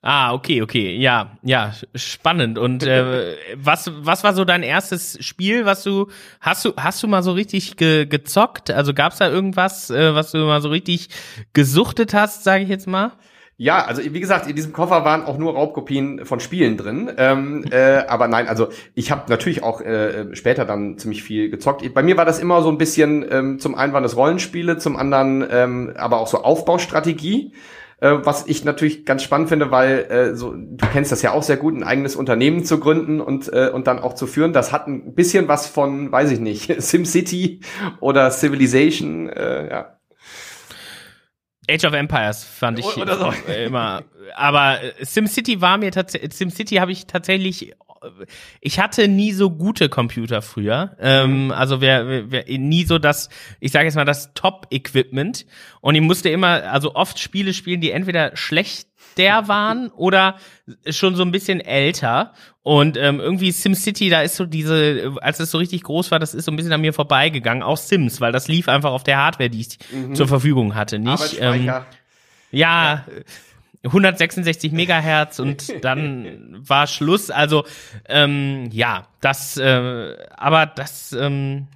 Ah, 0.00 0.32
okay, 0.32 0.62
okay, 0.62 0.96
ja, 0.96 1.32
ja, 1.42 1.72
spannend. 1.94 2.56
Und 2.56 2.84
äh, 2.84 3.36
was, 3.56 3.90
was 3.96 4.22
war 4.22 4.32
so 4.32 4.44
dein 4.44 4.62
erstes 4.62 5.18
Spiel, 5.24 5.64
was 5.64 5.82
du 5.82 6.06
hast 6.40 6.64
du 6.64 6.72
hast 6.76 7.02
du 7.02 7.08
mal 7.08 7.22
so 7.24 7.32
richtig 7.32 7.76
ge, 7.76 8.06
gezockt? 8.06 8.70
Also 8.70 8.94
gab's 8.94 9.18
da 9.18 9.28
irgendwas, 9.28 9.90
äh, 9.90 10.14
was 10.14 10.30
du 10.30 10.38
mal 10.38 10.62
so 10.62 10.68
richtig 10.68 11.08
gesuchtet 11.52 12.14
hast, 12.14 12.44
sage 12.44 12.62
ich 12.62 12.68
jetzt 12.68 12.86
mal? 12.86 13.12
Ja, 13.60 13.84
also 13.84 14.00
wie 14.04 14.20
gesagt, 14.20 14.46
in 14.46 14.54
diesem 14.54 14.72
Koffer 14.72 15.04
waren 15.04 15.24
auch 15.24 15.36
nur 15.36 15.54
Raubkopien 15.54 16.24
von 16.24 16.38
Spielen 16.38 16.76
drin. 16.76 17.10
Ähm, 17.16 17.64
äh, 17.72 18.04
aber 18.06 18.28
nein, 18.28 18.46
also 18.46 18.68
ich 18.94 19.10
habe 19.10 19.28
natürlich 19.28 19.64
auch 19.64 19.80
äh, 19.80 20.32
später 20.36 20.64
dann 20.64 20.96
ziemlich 20.96 21.24
viel 21.24 21.50
gezockt. 21.50 21.92
Bei 21.92 22.04
mir 22.04 22.16
war 22.16 22.24
das 22.24 22.38
immer 22.38 22.62
so 22.62 22.68
ein 22.68 22.78
bisschen, 22.78 23.26
ähm, 23.28 23.58
zum 23.58 23.74
einen 23.74 23.92
waren 23.92 24.04
das 24.04 24.14
Rollenspiele, 24.14 24.78
zum 24.78 24.96
anderen 24.96 25.44
ähm, 25.50 25.92
aber 25.96 26.20
auch 26.20 26.28
so 26.28 26.44
Aufbaustrategie 26.44 27.52
äh, 28.00 28.12
was 28.22 28.46
ich 28.46 28.64
natürlich 28.64 29.04
ganz 29.04 29.22
spannend 29.22 29.48
finde, 29.48 29.70
weil 29.70 30.06
äh, 30.10 30.36
so, 30.36 30.54
du 30.54 30.86
kennst 30.92 31.10
das 31.10 31.22
ja 31.22 31.32
auch 31.32 31.42
sehr 31.42 31.56
gut, 31.56 31.74
ein 31.74 31.82
eigenes 31.82 32.16
Unternehmen 32.16 32.64
zu 32.64 32.78
gründen 32.78 33.20
und, 33.20 33.52
äh, 33.52 33.70
und 33.70 33.86
dann 33.86 33.98
auch 33.98 34.14
zu 34.14 34.26
führen. 34.26 34.52
Das 34.52 34.72
hat 34.72 34.86
ein 34.86 35.14
bisschen 35.14 35.48
was 35.48 35.66
von, 35.66 36.12
weiß 36.12 36.30
ich 36.30 36.40
nicht, 36.40 36.72
SimCity 36.82 37.60
oder 38.00 38.30
Civilization, 38.30 39.28
äh, 39.28 39.70
ja. 39.70 39.94
Age 41.70 41.84
of 41.84 41.92
Empires 41.92 42.44
fand 42.44 42.78
ich 42.78 42.86
so. 42.86 43.02
immer. 43.02 44.02
Aber 44.34 44.82
äh, 44.82 45.04
SimCity 45.04 45.60
war 45.60 45.76
mir 45.76 45.92
tatsächlich, 45.92 46.32
SimCity 46.32 46.76
habe 46.76 46.92
ich 46.92 47.06
tatsächlich 47.06 47.74
ich 48.60 48.78
hatte 48.78 49.08
nie 49.08 49.32
so 49.32 49.50
gute 49.50 49.88
Computer 49.88 50.42
früher. 50.42 50.96
Ähm, 51.00 51.52
also 51.52 51.80
wer, 51.80 52.30
wer, 52.30 52.44
nie 52.58 52.84
so 52.84 52.98
das, 52.98 53.28
ich 53.60 53.72
sage 53.72 53.86
jetzt 53.86 53.94
mal, 53.94 54.04
das 54.04 54.34
Top-Equipment. 54.34 55.46
Und 55.80 55.94
ich 55.94 56.00
musste 56.00 56.28
immer, 56.28 56.64
also 56.70 56.94
oft 56.94 57.18
Spiele 57.18 57.54
spielen, 57.54 57.80
die 57.80 57.90
entweder 57.90 58.36
schlecht 58.36 58.88
der 59.16 59.48
waren 59.48 59.88
oder 59.90 60.36
schon 60.88 61.16
so 61.16 61.22
ein 61.22 61.32
bisschen 61.32 61.60
älter. 61.60 62.32
Und 62.62 62.96
ähm, 62.96 63.20
irgendwie 63.20 63.50
SimCity, 63.50 64.10
da 64.10 64.22
ist 64.22 64.36
so 64.36 64.46
diese, 64.46 65.14
als 65.20 65.40
es 65.40 65.50
so 65.50 65.58
richtig 65.58 65.82
groß 65.82 66.10
war, 66.10 66.18
das 66.18 66.34
ist 66.34 66.44
so 66.44 66.52
ein 66.52 66.56
bisschen 66.56 66.72
an 66.72 66.80
mir 66.80 66.92
vorbeigegangen. 66.92 67.62
Auch 67.62 67.78
Sims, 67.78 68.20
weil 68.20 68.32
das 68.32 68.48
lief 68.48 68.68
einfach 68.68 68.92
auf 68.92 69.04
der 69.04 69.18
Hardware, 69.18 69.50
die 69.50 69.60
ich 69.60 69.78
mhm. 69.90 70.14
zur 70.14 70.28
Verfügung 70.28 70.74
hatte. 70.74 70.98
Nicht? 70.98 71.38
Ähm, 71.40 71.64
ja, 71.64 71.86
ja, 72.50 73.04
166 73.84 74.72
Megahertz 74.72 75.38
und 75.38 75.72
dann 75.84 76.56
war 76.66 76.86
Schluss. 76.86 77.30
Also 77.30 77.64
ähm, 78.08 78.68
ja, 78.72 79.06
das, 79.20 79.56
äh, 79.56 80.16
aber 80.36 80.66
das 80.66 81.12
ähm, 81.12 81.68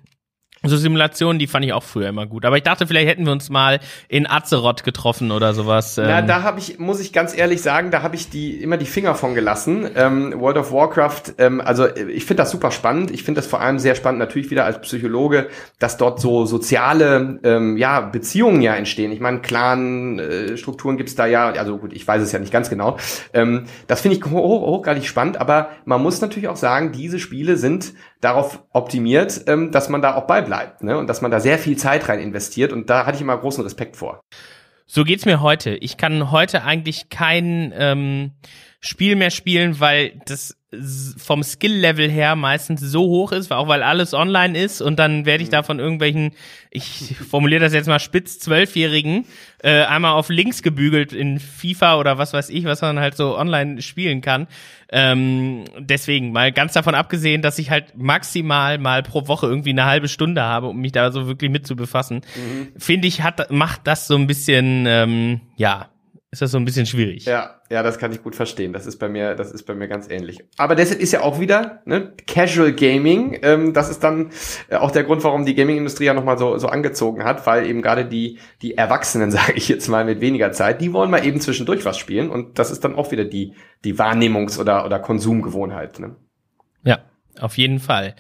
so 0.65 0.77
Simulationen, 0.77 1.39
die 1.39 1.47
fand 1.47 1.65
ich 1.65 1.73
auch 1.73 1.83
früher 1.83 2.09
immer 2.09 2.27
gut. 2.27 2.45
Aber 2.45 2.57
ich 2.57 2.63
dachte, 2.63 2.87
vielleicht 2.87 3.09
hätten 3.09 3.25
wir 3.25 3.33
uns 3.33 3.51
mal 3.51 3.81
in 4.09 4.29
Azeroth 4.29 4.85
getroffen 4.85 5.33
oder 5.33 5.55
sowas. 5.55 5.97
Na, 5.97 6.21
ähm. 6.21 6.27
da 6.27 6.43
habe 6.43 6.61
ich, 6.61 6.79
muss 6.79 7.01
ich 7.01 7.13
ganz 7.13 7.37
ehrlich 7.37 7.63
sagen, 7.63 7.91
da 7.91 8.03
habe 8.03 8.15
ich 8.15 8.31
die 8.31 8.63
immer 8.63 8.77
die 8.77 8.87
Finger 8.87 9.15
von 9.15 9.35
gelassen. 9.35 9.89
Ähm, 9.95 10.41
World 10.41 10.57
of 10.57 10.73
Warcraft, 10.73 11.35
ähm, 11.39 11.61
also 11.61 11.89
ich 11.89 12.25
finde 12.25 12.43
das 12.43 12.51
super 12.51 12.71
spannend. 12.71 13.11
Ich 13.11 13.25
finde 13.25 13.41
das 13.41 13.49
vor 13.49 13.61
allem 13.61 13.79
sehr 13.79 13.95
spannend, 13.95 14.21
natürlich 14.21 14.51
wieder 14.51 14.65
als 14.65 14.81
Psychologe, 14.81 15.49
dass 15.79 15.97
dort 15.97 16.21
so 16.21 16.47
soziale 16.47 17.41
ähm, 17.43 17.77
ja, 17.77 18.01
Beziehungen 18.01 18.63
ja 18.63 18.75
entstehen. 18.75 19.13
Ich 19.13 19.21
meine, 19.21 19.41
Clan-Strukturen 19.41 20.95
äh, 20.95 20.99
gibt's 20.99 21.15
da 21.15 21.27
ja, 21.27 21.51
also 21.51 21.79
gut, 21.79 21.93
ich 21.93 22.07
weiß 22.07 22.23
es 22.23 22.33
ja 22.33 22.39
nicht 22.39 22.53
ganz 22.53 22.71
genau. 22.71 22.99
Ähm, 23.33 23.65
das 23.89 24.01
finde 24.01 24.17
ich 24.17 24.25
hoch, 24.25 24.67
hochgradig 24.67 25.07
spannend, 25.07 25.41
aber 25.41 25.71
man 25.85 26.03
muss 26.03 26.21
natürlich 26.21 26.49
auch 26.49 26.57
sagen, 26.57 26.93
diese 26.93 27.19
Spiele 27.19 27.57
sind 27.57 27.93
darauf 28.21 28.63
optimiert, 28.73 29.43
ähm, 29.49 29.73
dass 29.73 29.89
man 29.89 30.01
da 30.01 30.15
auch 30.15 30.27
beibleibt 30.53 30.83
ne? 30.83 30.99
und 30.99 31.07
dass 31.07 31.23
man 31.23 31.31
da 31.31 31.41
sehr 31.41 31.59
viel 31.59 31.77
Zeit 31.77 32.09
rein 32.09 32.21
investiert. 32.21 32.73
Und 32.73 32.91
da 32.91 33.07
hatte 33.07 33.17
ich 33.17 33.23
immer 33.23 33.37
großen 33.37 33.65
Respekt 33.65 33.97
vor. 33.97 34.21
So 34.87 35.05
geht's 35.05 35.25
mir 35.25 35.41
heute. 35.41 35.75
Ich 35.77 35.97
kann 35.97 36.31
heute 36.31 36.65
eigentlich 36.65 37.09
kein 37.09 37.73
ähm, 37.75 38.33
Spiel 38.81 39.17
mehr 39.17 39.31
spielen, 39.31 39.81
weil 39.81 40.21
das 40.27 40.57
vom 41.19 41.43
Skill-Level 41.43 42.11
her 42.11 42.35
meistens 42.35 42.81
so 42.81 43.03
hoch 43.03 43.33
ist, 43.33 43.53
auch 43.53 43.69
weil 43.69 43.83
alles 43.83 44.15
online 44.15 44.59
ist 44.59 44.81
und 44.81 44.99
dann 44.99 45.27
werde 45.27 45.43
ich 45.43 45.51
da 45.51 45.63
von 45.63 45.79
irgendwelchen, 45.79 46.33
ich 46.71 47.15
formuliere 47.31 47.61
das 47.61 47.75
jetzt 47.75 47.89
mal 47.89 47.99
spitz, 47.99 48.39
Zwölfjährigen, 48.39 49.27
äh, 49.63 49.83
einmal 49.83 50.13
auf 50.13 50.31
links 50.31 50.63
gebügelt 50.63 51.13
in 51.13 51.39
FIFA 51.41 51.99
oder 51.99 52.17
was 52.17 52.33
weiß 52.33 52.49
ich, 52.49 52.65
was 52.65 52.81
man 52.81 53.01
halt 53.01 53.17
so 53.17 53.37
online 53.37 53.83
spielen 53.83 54.23
kann. 54.23 54.47
Ähm, 54.91 55.65
deswegen, 55.79 56.33
mal 56.33 56.53
ganz 56.53 56.73
davon 56.73 56.95
abgesehen, 56.95 57.43
dass 57.43 57.59
ich 57.59 57.71
halt 57.71 57.97
maximal 57.97 58.79
mal 58.79 59.03
pro 59.03 59.29
Woche 59.29 59.47
irgendwie 59.47 59.71
eine 59.71 59.85
halbe 59.85 60.09
Stunde 60.09 60.43
habe, 60.43 60.69
um 60.69 60.79
mich 60.79 60.93
da 60.93 61.13
so 61.13 61.27
wirklich 61.27 61.51
mit 61.51 61.67
zu 61.67 61.77
befassen, 61.77 62.23
mhm. 62.35 62.69
finde 62.79 63.09
ich, 63.09 63.23
hat, 63.23 63.51
macht 63.51 63.83
das 63.85 64.07
so 64.07 64.17
ein 64.17 64.27
bisschen, 64.27 64.87
ähm, 64.87 65.41
ja, 65.57 65.89
ist 66.33 66.41
das 66.41 66.51
so 66.51 66.57
ein 66.57 66.65
bisschen 66.65 66.87
schwierig. 66.87 67.27
Ja, 67.27 67.61
ja, 67.71 67.83
das 67.83 67.99
kann 67.99 68.11
ich 68.11 68.23
gut 68.23 68.35
verstehen. 68.35 68.73
Das 68.73 68.87
ist 68.87 68.97
bei 68.97 69.11
mir, 69.11 69.35
das 69.35 69.53
ist 69.53 69.65
bei 69.65 69.75
mir 69.75 69.87
ganz 69.87 70.09
ähnlich. 70.09 70.43
Aber 70.57 70.75
deshalb 70.75 70.99
ist 70.99 71.13
ja 71.13 71.21
auch 71.21 71.41
wieder 71.41 71.83
ne, 71.85 72.15
Casual 72.27 72.73
Gaming. 72.73 73.39
Ähm, 73.43 73.75
das 73.75 73.91
ist 73.91 74.03
dann 74.03 74.31
äh, 74.71 74.77
auch 74.77 74.91
der 74.91 75.05
Grund, 75.05 75.23
warum 75.25 75.45
die 75.45 75.55
Gaming-Industrie 75.55 76.07
ja 76.07 76.15
nochmal 76.15 76.39
so 76.39 76.57
so 76.57 76.69
angezogen 76.69 77.23
hat, 77.23 77.47
weil 77.47 77.67
eben 77.67 77.83
gerade 77.83 78.07
die 78.07 78.39
die 78.63 78.79
Erwachsenen, 78.79 79.31
sage 79.31 79.53
ich 79.53 79.69
jetzt 79.69 79.89
mal 79.89 80.07
mit 80.07 80.23
weniger 80.23 80.53
Zeit, 80.53 80.81
die 80.81 80.95
wollen 80.95 81.11
mal 81.11 81.23
eben 81.27 81.39
zwischendurch 81.39 81.85
was 81.85 81.99
spielen 81.99 82.31
und 82.31 82.59
das 82.59 82.71
ist 82.71 82.83
dann 82.83 82.95
auch 82.95 83.11
wieder 83.11 83.27
die 83.27 83.53
die 83.85 83.97
Wahrnehmungs- 83.97 84.59
oder 84.59 84.87
oder 84.87 85.01
Konsumgewohnheit. 85.01 85.99
Ne? 86.01 86.17
Ja, 86.83 87.01
auf 87.39 87.59
jeden 87.59 87.79
Fall. 87.79 88.15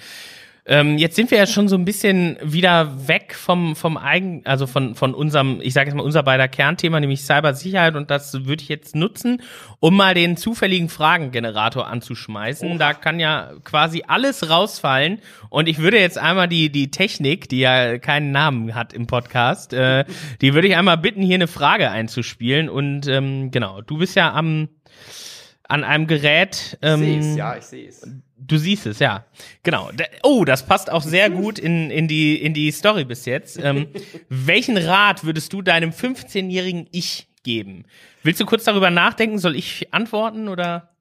Ähm, 0.64 0.96
jetzt 0.96 1.16
sind 1.16 1.32
wir 1.32 1.38
ja 1.38 1.46
schon 1.46 1.66
so 1.66 1.74
ein 1.74 1.84
bisschen 1.84 2.36
wieder 2.40 3.08
weg 3.08 3.34
vom, 3.34 3.74
vom 3.74 3.96
eigen, 3.96 4.46
also 4.46 4.68
von, 4.68 4.94
von 4.94 5.12
unserem, 5.12 5.60
ich 5.60 5.74
sage 5.74 5.88
jetzt 5.88 5.96
mal, 5.96 6.04
unser 6.04 6.22
beider 6.22 6.46
Kernthema, 6.46 7.00
nämlich 7.00 7.22
Cybersicherheit. 7.22 7.96
Und 7.96 8.10
das 8.12 8.44
würde 8.44 8.62
ich 8.62 8.68
jetzt 8.68 8.94
nutzen, 8.94 9.42
um 9.80 9.96
mal 9.96 10.14
den 10.14 10.36
zufälligen 10.36 10.88
Fragengenerator 10.88 11.88
anzuschmeißen. 11.88 12.72
Oh. 12.72 12.78
Da 12.78 12.94
kann 12.94 13.18
ja 13.18 13.50
quasi 13.64 14.04
alles 14.06 14.48
rausfallen. 14.48 15.18
Und 15.50 15.68
ich 15.68 15.78
würde 15.78 15.98
jetzt 15.98 16.18
einmal 16.18 16.46
die, 16.46 16.70
die 16.70 16.92
Technik, 16.92 17.48
die 17.48 17.60
ja 17.60 17.98
keinen 17.98 18.30
Namen 18.30 18.74
hat 18.76 18.92
im 18.92 19.08
Podcast, 19.08 19.72
äh, 19.72 20.04
die 20.40 20.54
würde 20.54 20.68
ich 20.68 20.76
einmal 20.76 20.96
bitten, 20.96 21.22
hier 21.22 21.34
eine 21.34 21.48
Frage 21.48 21.90
einzuspielen. 21.90 22.68
Und 22.68 23.08
ähm, 23.08 23.50
genau, 23.50 23.80
du 23.80 23.98
bist 23.98 24.14
ja 24.14 24.32
am 24.32 24.68
an 25.72 25.84
einem 25.84 26.06
Gerät. 26.06 26.78
Ähm, 26.82 27.02
ich 27.02 27.08
sehe 27.08 27.18
es, 27.20 27.36
ja, 27.36 27.56
ich 27.56 27.64
sehe 27.64 27.88
es 27.88 28.06
Du 28.36 28.58
siehst 28.58 28.86
es, 28.86 28.98
ja. 28.98 29.24
Genau. 29.62 29.90
Oh, 30.22 30.44
das 30.44 30.66
passt 30.66 30.90
auch 30.90 31.02
sehr 31.02 31.30
gut 31.42 31.58
in, 31.58 31.90
in, 31.90 32.08
die, 32.08 32.36
in 32.42 32.52
die 32.54 32.70
Story 32.70 33.04
bis 33.04 33.24
jetzt. 33.24 33.58
Ähm, 33.62 33.88
welchen 34.28 34.76
Rat 34.76 35.24
würdest 35.24 35.52
du 35.52 35.62
deinem 35.62 35.90
15-jährigen 35.90 36.88
Ich 36.92 37.28
geben? 37.42 37.84
Willst 38.22 38.40
du 38.40 38.46
kurz 38.46 38.64
darüber 38.64 38.90
nachdenken? 38.90 39.38
Soll 39.38 39.56
ich 39.56 39.92
antworten 39.94 40.48
oder? 40.48 40.91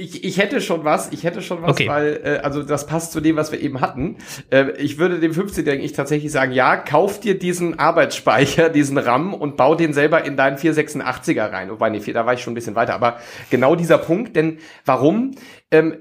Ich, 0.00 0.24
ich 0.24 0.38
hätte 0.38 0.60
schon 0.62 0.84
was, 0.84 1.12
ich 1.12 1.24
hätte 1.24 1.42
schon 1.42 1.60
was, 1.60 1.72
okay. 1.72 1.86
weil, 1.86 2.20
äh, 2.24 2.38
also 2.42 2.62
das 2.62 2.86
passt 2.86 3.12
zu 3.12 3.20
dem, 3.20 3.36
was 3.36 3.52
wir 3.52 3.60
eben 3.60 3.80
hatten. 3.80 4.16
Äh, 4.50 4.70
ich 4.78 4.98
würde 4.98 5.20
dem 5.20 5.32
15-Jährigen 5.32 5.84
ich 5.84 5.92
tatsächlich 5.92 6.32
sagen, 6.32 6.52
ja, 6.52 6.76
kauf 6.76 7.20
dir 7.20 7.38
diesen 7.38 7.78
Arbeitsspeicher, 7.78 8.70
diesen 8.70 8.96
RAM 8.96 9.34
und 9.34 9.56
bau 9.56 9.74
den 9.74 9.92
selber 9.92 10.24
in 10.24 10.36
deinen 10.36 10.56
486er 10.56 11.52
rein. 11.52 11.70
Wobei, 11.70 11.90
nee, 11.90 12.00
da 12.00 12.24
war 12.24 12.32
ich 12.32 12.40
schon 12.40 12.52
ein 12.52 12.54
bisschen 12.54 12.74
weiter. 12.74 12.94
Aber 12.94 13.18
genau 13.50 13.76
dieser 13.76 13.98
Punkt, 13.98 14.36
denn 14.36 14.58
warum? 14.86 15.32
Ähm, 15.70 15.96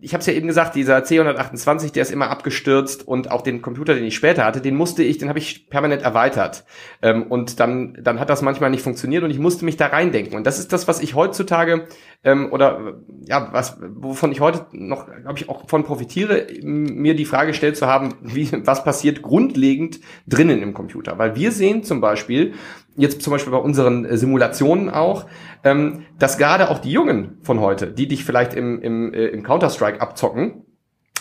ich 0.00 0.12
habe 0.12 0.20
es 0.20 0.26
ja 0.26 0.32
eben 0.32 0.46
gesagt, 0.46 0.74
dieser 0.74 0.98
C128, 0.98 1.92
der 1.92 2.02
ist 2.02 2.10
immer 2.10 2.30
abgestürzt 2.30 3.06
und 3.06 3.30
auch 3.30 3.42
den 3.42 3.62
Computer, 3.62 3.94
den 3.94 4.04
ich 4.04 4.14
später 4.14 4.44
hatte, 4.44 4.60
den 4.60 4.76
musste 4.76 5.02
ich, 5.02 5.18
den 5.18 5.28
habe 5.28 5.38
ich 5.38 5.68
permanent 5.68 6.02
erweitert. 6.02 6.64
Ähm, 7.02 7.24
und 7.24 7.60
dann, 7.60 7.98
dann 8.00 8.20
hat 8.20 8.30
das 8.30 8.42
manchmal 8.42 8.70
nicht 8.70 8.82
funktioniert 8.82 9.24
und 9.24 9.30
ich 9.30 9.38
musste 9.38 9.64
mich 9.64 9.76
da 9.76 9.86
reindenken. 9.86 10.36
Und 10.36 10.46
das 10.46 10.58
ist 10.58 10.72
das, 10.72 10.88
was 10.88 11.00
ich 11.00 11.14
heutzutage 11.14 11.86
ähm, 12.24 12.52
oder 12.52 12.94
ja, 13.26 13.48
was, 13.52 13.78
wovon 13.80 14.32
ich 14.32 14.40
heute 14.40 14.66
noch, 14.72 15.06
glaube 15.06 15.38
ich, 15.38 15.48
auch 15.48 15.68
von 15.68 15.84
profitiere, 15.84 16.46
mir 16.62 17.14
die 17.14 17.24
Frage 17.24 17.48
gestellt 17.48 17.76
zu 17.76 17.86
haben, 17.86 18.14
wie, 18.22 18.50
was 18.66 18.84
passiert 18.84 19.22
grundlegend 19.22 20.00
drinnen 20.26 20.62
im 20.62 20.74
Computer. 20.74 21.18
Weil 21.18 21.36
wir 21.36 21.52
sehen 21.52 21.82
zum 21.82 22.00
Beispiel, 22.00 22.54
jetzt 22.96 23.22
zum 23.22 23.32
Beispiel 23.32 23.52
bei 23.52 23.58
unseren 23.58 24.04
äh, 24.04 24.16
Simulationen 24.16 24.90
auch, 24.90 25.26
ähm, 25.64 26.04
dass 26.18 26.38
gerade 26.38 26.70
auch 26.70 26.78
die 26.78 26.90
Jungen 26.90 27.38
von 27.42 27.60
heute, 27.60 27.88
die 27.88 28.08
dich 28.08 28.24
vielleicht 28.24 28.54
im, 28.54 28.80
im, 28.80 29.12
äh, 29.12 29.26
im 29.26 29.42
Counter-Strike 29.42 30.00
abzocken, 30.00 30.65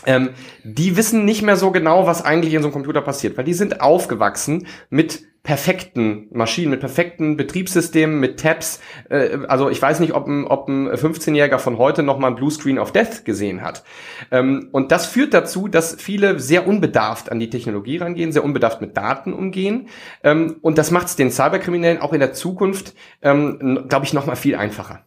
ähm, 0.06 0.30
die 0.64 0.98
wissen 0.98 1.26
nicht 1.26 1.42
mehr 1.42 1.58
so 1.58 1.72
genau, 1.72 2.08
was 2.08 2.24
eigentlich 2.24 2.54
in 2.54 2.62
so 2.62 2.68
einem 2.68 2.74
Computer 2.74 3.02
passiert, 3.02 3.38
weil 3.38 3.46
die 3.46 3.54
sind 3.54 3.82
aufgewachsen 3.82 4.68
mit 4.90 5.24
perfekten 5.46 6.28
Maschinen, 6.32 6.72
mit 6.72 6.80
perfekten 6.80 7.38
Betriebssystemen, 7.38 8.20
mit 8.20 8.40
Tabs. 8.40 8.82
Äh, 9.10 9.38
also 9.48 9.70
ich 9.70 9.82
weiß 9.82 10.00
nicht, 10.02 10.14
ob 10.14 10.28
ein, 10.28 10.46
ob 10.46 10.68
ein 10.68 10.90
15-Jähriger 10.90 11.60
von 11.60 11.78
heute 11.78 12.04
noch 12.04 12.18
mal 12.18 12.30
ein 12.30 12.36
Bluescreen 12.36 12.80
of 12.80 12.92
Death 12.92 13.24
gesehen 13.24 13.62
hat. 13.62 13.84
Ähm, 14.32 14.70
und 14.72 14.92
das 14.92 15.06
führt 15.06 15.34
dazu, 15.34 15.68
dass 15.68 15.96
viele 16.02 16.40
sehr 16.40 16.68
unbedarft 16.68 17.32
an 17.32 17.40
die 17.40 17.50
Technologie 17.50 17.98
rangehen, 17.98 18.32
sehr 18.32 18.44
unbedarft 18.44 18.82
mit 18.82 18.98
Daten 18.98 19.34
umgehen. 19.34 19.88
Ähm, 20.24 20.58
und 20.62 20.78
das 20.80 20.92
macht 20.92 21.08
es 21.08 21.16
den 21.16 21.32
Cyberkriminellen 21.32 22.02
auch 22.02 22.14
in 22.14 22.20
der 22.20 22.34
Zukunft, 22.34 22.96
ähm, 23.22 23.86
glaube 23.88 24.06
ich, 24.06 24.14
noch 24.14 24.26
mal 24.26 24.36
viel 24.36 24.56
einfacher. 24.56 25.05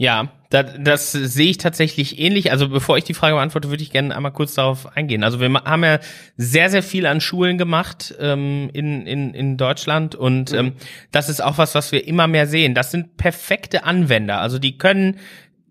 Ja, 0.00 0.30
das, 0.50 0.76
das 0.78 1.10
sehe 1.10 1.50
ich 1.50 1.58
tatsächlich 1.58 2.20
ähnlich. 2.20 2.52
Also 2.52 2.68
bevor 2.68 2.96
ich 2.96 3.04
die 3.04 3.14
Frage 3.14 3.34
beantworte, 3.34 3.68
würde 3.68 3.82
ich 3.82 3.90
gerne 3.90 4.14
einmal 4.14 4.32
kurz 4.32 4.54
darauf 4.54 4.96
eingehen. 4.96 5.24
Also 5.24 5.40
wir 5.40 5.52
haben 5.52 5.82
ja 5.82 5.98
sehr, 6.36 6.70
sehr 6.70 6.84
viel 6.84 7.04
an 7.04 7.20
Schulen 7.20 7.58
gemacht 7.58 8.14
ähm, 8.20 8.70
in, 8.72 9.06
in, 9.08 9.34
in 9.34 9.56
Deutschland 9.56 10.14
und 10.14 10.52
mhm. 10.52 10.58
ähm, 10.58 10.72
das 11.10 11.28
ist 11.28 11.42
auch 11.42 11.58
was, 11.58 11.74
was 11.74 11.90
wir 11.90 12.06
immer 12.06 12.28
mehr 12.28 12.46
sehen. 12.46 12.74
Das 12.74 12.92
sind 12.92 13.16
perfekte 13.16 13.82
Anwender. 13.82 14.40
Also 14.40 14.60
die 14.60 14.78
können 14.78 15.16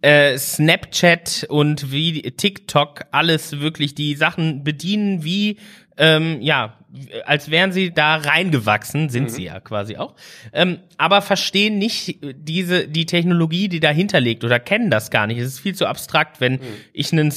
äh, 0.01 0.37
Snapchat 0.37 1.45
und 1.47 1.93
wie 1.93 2.21
TikTok 2.21 3.05
alles 3.11 3.61
wirklich 3.61 3.95
die 3.95 4.13
Sachen 4.15 4.65
bedienen 4.65 5.23
wie 5.23 5.57
ähm, 5.97 6.41
ja 6.41 6.77
als 7.25 7.51
wären 7.51 7.71
sie 7.71 7.93
da 7.93 8.15
reingewachsen, 8.15 9.09
sind 9.09 9.25
mhm. 9.25 9.29
sie 9.29 9.43
ja 9.45 9.59
quasi 9.59 9.97
auch, 9.97 10.15
ähm, 10.53 10.79
aber 10.97 11.21
verstehen 11.21 11.77
nicht 11.77 12.19
diese 12.21 12.87
die 12.87 13.05
Technologie, 13.05 13.67
die 13.67 13.79
dahinter 13.79 14.19
liegt 14.19 14.43
oder 14.43 14.59
kennen 14.59 14.89
das 14.89 15.11
gar 15.11 15.27
nicht. 15.27 15.37
Es 15.37 15.47
ist 15.47 15.59
viel 15.59 15.75
zu 15.75 15.87
abstrakt, 15.87 16.39
wenn 16.41 16.53
mhm. 16.53 16.59
ich 16.93 17.11
einen, 17.11 17.33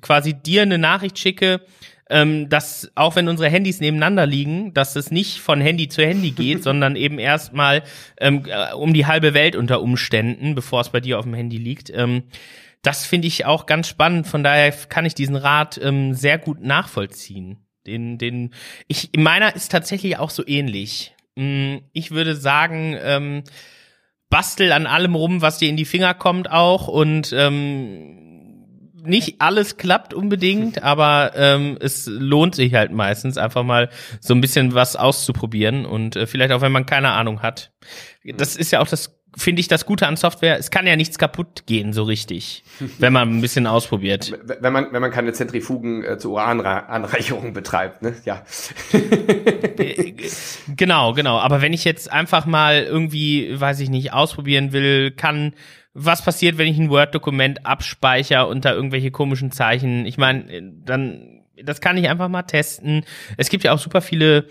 quasi 0.00 0.34
dir 0.34 0.62
eine 0.62 0.78
Nachricht 0.78 1.18
schicke, 1.18 1.60
ähm, 2.12 2.48
dass 2.48 2.92
auch 2.94 3.16
wenn 3.16 3.28
unsere 3.28 3.48
Handys 3.48 3.80
nebeneinander 3.80 4.26
liegen, 4.26 4.74
dass 4.74 4.96
es 4.96 5.10
nicht 5.10 5.38
von 5.38 5.60
Handy 5.60 5.88
zu 5.88 6.04
Handy 6.04 6.30
geht, 6.30 6.62
sondern 6.64 6.94
eben 6.94 7.18
erstmal 7.18 7.82
ähm, 8.20 8.44
äh, 8.46 8.74
um 8.74 8.92
die 8.92 9.06
halbe 9.06 9.34
Welt 9.34 9.56
unter 9.56 9.80
Umständen, 9.80 10.54
bevor 10.54 10.82
es 10.82 10.90
bei 10.90 11.00
dir 11.00 11.18
auf 11.18 11.24
dem 11.24 11.34
Handy 11.34 11.56
liegt. 11.56 11.90
Ähm, 11.90 12.24
das 12.82 13.06
finde 13.06 13.28
ich 13.28 13.46
auch 13.46 13.66
ganz 13.66 13.88
spannend. 13.88 14.26
Von 14.26 14.44
daher 14.44 14.72
kann 14.72 15.06
ich 15.06 15.14
diesen 15.14 15.36
Rat 15.36 15.80
ähm, 15.82 16.14
sehr 16.14 16.38
gut 16.38 16.60
nachvollziehen. 16.60 17.58
Den, 17.86 18.18
den, 18.18 18.54
ich, 18.86 19.10
meiner 19.16 19.54
ist 19.56 19.72
tatsächlich 19.72 20.18
auch 20.18 20.30
so 20.30 20.46
ähnlich. 20.46 21.14
Mm, 21.36 21.78
ich 21.92 22.10
würde 22.10 22.36
sagen, 22.36 22.96
ähm, 23.02 23.44
bastel 24.30 24.72
an 24.72 24.86
allem 24.86 25.14
rum, 25.14 25.42
was 25.42 25.58
dir 25.58 25.68
in 25.68 25.76
die 25.76 25.84
Finger 25.84 26.14
kommt 26.14 26.50
auch 26.50 26.88
und 26.88 27.32
ähm, 27.36 28.22
nicht 29.04 29.40
alles 29.40 29.76
klappt 29.76 30.14
unbedingt, 30.14 30.82
aber 30.82 31.32
ähm, 31.34 31.76
es 31.80 32.06
lohnt 32.06 32.54
sich 32.54 32.74
halt 32.74 32.92
meistens 32.92 33.36
einfach 33.36 33.62
mal 33.62 33.90
so 34.20 34.34
ein 34.34 34.40
bisschen 34.40 34.74
was 34.74 34.96
auszuprobieren 34.96 35.84
und 35.84 36.16
äh, 36.16 36.26
vielleicht 36.26 36.52
auch 36.52 36.60
wenn 36.60 36.72
man 36.72 36.86
keine 36.86 37.10
Ahnung 37.10 37.42
hat. 37.42 37.72
Das 38.24 38.56
ist 38.56 38.70
ja 38.70 38.80
auch 38.80 38.88
das 38.88 39.21
finde 39.36 39.60
ich 39.60 39.68
das 39.68 39.86
Gute 39.86 40.06
an 40.06 40.16
Software, 40.16 40.58
es 40.58 40.70
kann 40.70 40.86
ja 40.86 40.96
nichts 40.96 41.18
kaputt 41.18 41.64
gehen 41.66 41.92
so 41.92 42.02
richtig, 42.02 42.64
wenn 42.98 43.12
man 43.12 43.28
ein 43.30 43.40
bisschen 43.40 43.66
ausprobiert. 43.66 44.32
Wenn 44.60 44.72
man, 44.72 44.92
wenn 44.92 45.00
man 45.00 45.10
keine 45.10 45.32
Zentrifugen 45.32 46.04
äh, 46.04 46.18
zur 46.18 46.32
Urananreicherung 46.32 47.52
betreibt, 47.52 48.02
ne? 48.02 48.14
Ja. 48.24 48.44
genau, 50.76 51.14
genau. 51.14 51.38
Aber 51.38 51.62
wenn 51.62 51.72
ich 51.72 51.84
jetzt 51.84 52.12
einfach 52.12 52.46
mal 52.46 52.82
irgendwie, 52.82 53.58
weiß 53.58 53.80
ich 53.80 53.90
nicht, 53.90 54.12
ausprobieren 54.12 54.72
will, 54.72 55.10
kann, 55.10 55.54
was 55.94 56.24
passiert, 56.24 56.58
wenn 56.58 56.68
ich 56.68 56.78
ein 56.78 56.90
Word-Dokument 56.90 57.66
abspeichere 57.66 58.46
unter 58.46 58.74
irgendwelche 58.74 59.10
komischen 59.10 59.50
Zeichen? 59.50 60.06
Ich 60.06 60.18
meine, 60.18 60.72
dann, 60.84 61.42
das 61.62 61.80
kann 61.80 61.96
ich 61.96 62.08
einfach 62.08 62.28
mal 62.28 62.42
testen. 62.42 63.04
Es 63.36 63.48
gibt 63.48 63.64
ja 63.64 63.72
auch 63.72 63.78
super 63.78 64.00
viele 64.00 64.46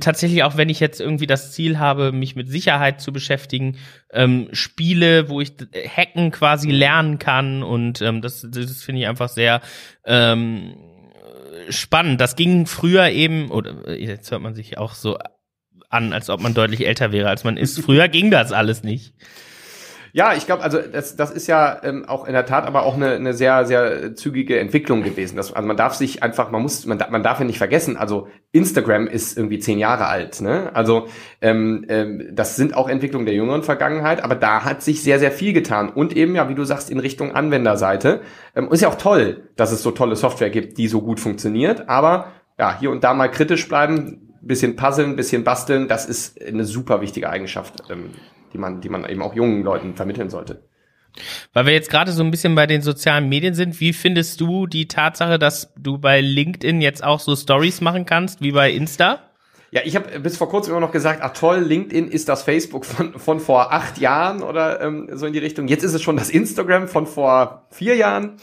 tatsächlich 0.00 0.42
auch, 0.42 0.56
wenn 0.56 0.68
ich 0.68 0.80
jetzt 0.80 1.00
irgendwie 1.00 1.26
das 1.26 1.52
Ziel 1.52 1.78
habe, 1.78 2.12
mich 2.12 2.36
mit 2.36 2.48
Sicherheit 2.48 3.00
zu 3.00 3.12
beschäftigen, 3.12 3.76
ähm, 4.12 4.48
Spiele, 4.52 5.28
wo 5.28 5.40
ich 5.40 5.52
Hacken 5.96 6.30
quasi 6.30 6.70
lernen 6.70 7.18
kann 7.18 7.62
und 7.62 8.00
ähm, 8.02 8.22
das, 8.22 8.46
das 8.48 8.82
finde 8.82 9.02
ich 9.02 9.08
einfach 9.08 9.28
sehr 9.28 9.60
ähm, 10.04 10.74
spannend. 11.68 12.20
Das 12.20 12.36
ging 12.36 12.66
früher 12.66 13.08
eben, 13.10 13.50
oder 13.50 13.98
jetzt 13.98 14.30
hört 14.30 14.42
man 14.42 14.54
sich 14.54 14.78
auch 14.78 14.94
so 14.94 15.18
an, 15.88 16.12
als 16.12 16.30
ob 16.30 16.40
man 16.40 16.54
deutlich 16.54 16.86
älter 16.86 17.12
wäre, 17.12 17.28
als 17.28 17.44
man 17.44 17.56
ist. 17.56 17.80
Früher 17.80 18.08
ging 18.08 18.30
das 18.30 18.52
alles 18.52 18.82
nicht. 18.82 19.14
Ja, 20.16 20.32
ich 20.32 20.46
glaube, 20.46 20.62
also 20.62 20.78
das, 20.78 21.16
das 21.16 21.32
ist 21.32 21.48
ja 21.48 21.82
ähm, 21.82 22.04
auch 22.04 22.24
in 22.24 22.34
der 22.34 22.46
Tat 22.46 22.68
aber 22.68 22.84
auch 22.84 22.94
eine, 22.94 23.14
eine 23.14 23.34
sehr, 23.34 23.64
sehr 23.64 24.14
zügige 24.14 24.60
Entwicklung 24.60 25.02
gewesen. 25.02 25.34
Das, 25.34 25.52
also 25.52 25.66
man 25.66 25.76
darf 25.76 25.94
sich 25.94 26.22
einfach, 26.22 26.52
man 26.52 26.62
muss, 26.62 26.86
man, 26.86 27.02
man 27.10 27.24
darf 27.24 27.40
ja 27.40 27.44
nicht 27.44 27.58
vergessen, 27.58 27.96
also 27.96 28.28
Instagram 28.52 29.08
ist 29.08 29.36
irgendwie 29.36 29.58
zehn 29.58 29.80
Jahre 29.80 30.06
alt. 30.06 30.40
Ne? 30.40 30.70
Also 30.72 31.08
ähm, 31.40 31.84
ähm, 31.88 32.28
das 32.30 32.54
sind 32.54 32.76
auch 32.76 32.88
Entwicklungen 32.88 33.26
der 33.26 33.34
jüngeren 33.34 33.64
Vergangenheit, 33.64 34.22
aber 34.22 34.36
da 34.36 34.62
hat 34.62 34.82
sich 34.82 35.02
sehr, 35.02 35.18
sehr 35.18 35.32
viel 35.32 35.52
getan. 35.52 35.88
Und 35.88 36.16
eben, 36.16 36.36
ja, 36.36 36.48
wie 36.48 36.54
du 36.54 36.62
sagst, 36.62 36.90
in 36.90 37.00
Richtung 37.00 37.34
Anwenderseite. 37.34 38.20
Ähm, 38.54 38.70
ist 38.70 38.82
ja 38.82 38.88
auch 38.90 38.98
toll, 38.98 39.48
dass 39.56 39.72
es 39.72 39.82
so 39.82 39.90
tolle 39.90 40.14
Software 40.14 40.50
gibt, 40.50 40.78
die 40.78 40.86
so 40.86 41.02
gut 41.02 41.18
funktioniert, 41.18 41.88
aber 41.88 42.28
ja, 42.56 42.78
hier 42.78 42.92
und 42.92 43.02
da 43.02 43.14
mal 43.14 43.32
kritisch 43.32 43.66
bleiben, 43.66 44.36
bisschen 44.42 44.76
puzzeln, 44.76 45.16
bisschen 45.16 45.42
basteln, 45.42 45.88
das 45.88 46.06
ist 46.06 46.40
eine 46.40 46.64
super 46.64 47.00
wichtige 47.00 47.28
Eigenschaft. 47.28 47.82
Ähm, 47.90 48.10
die 48.54 48.58
man, 48.58 48.80
die 48.80 48.88
man 48.88 49.04
eben 49.06 49.20
auch 49.20 49.34
jungen 49.34 49.62
Leuten 49.62 49.94
vermitteln 49.94 50.30
sollte. 50.30 50.62
Weil 51.52 51.66
wir 51.66 51.72
jetzt 51.72 51.90
gerade 51.90 52.12
so 52.12 52.22
ein 52.24 52.30
bisschen 52.30 52.54
bei 52.54 52.66
den 52.66 52.82
sozialen 52.82 53.28
Medien 53.28 53.54
sind, 53.54 53.78
wie 53.80 53.92
findest 53.92 54.40
du 54.40 54.66
die 54.66 54.88
Tatsache, 54.88 55.38
dass 55.38 55.72
du 55.76 55.98
bei 55.98 56.20
LinkedIn 56.20 56.80
jetzt 56.80 57.04
auch 57.04 57.20
so 57.20 57.36
Stories 57.36 57.80
machen 57.80 58.06
kannst 58.06 58.40
wie 58.40 58.52
bei 58.52 58.72
Insta? 58.72 59.20
Ja, 59.70 59.80
ich 59.84 59.96
habe 59.96 60.20
bis 60.20 60.36
vor 60.36 60.48
kurzem 60.48 60.72
immer 60.72 60.80
noch 60.80 60.92
gesagt, 60.92 61.20
ach 61.22 61.32
toll, 61.32 61.58
LinkedIn 61.58 62.08
ist 62.08 62.28
das 62.28 62.44
Facebook 62.44 62.84
von, 62.84 63.18
von 63.18 63.40
vor 63.40 63.72
acht 63.72 63.98
Jahren 63.98 64.42
oder 64.42 64.80
ähm, 64.80 65.08
so 65.12 65.26
in 65.26 65.32
die 65.32 65.40
Richtung. 65.40 65.66
Jetzt 65.68 65.82
ist 65.82 65.94
es 65.94 66.02
schon 66.02 66.16
das 66.16 66.30
Instagram 66.30 66.86
von 66.88 67.06
vor 67.06 67.66
vier 67.70 67.96
Jahren. 67.96 68.36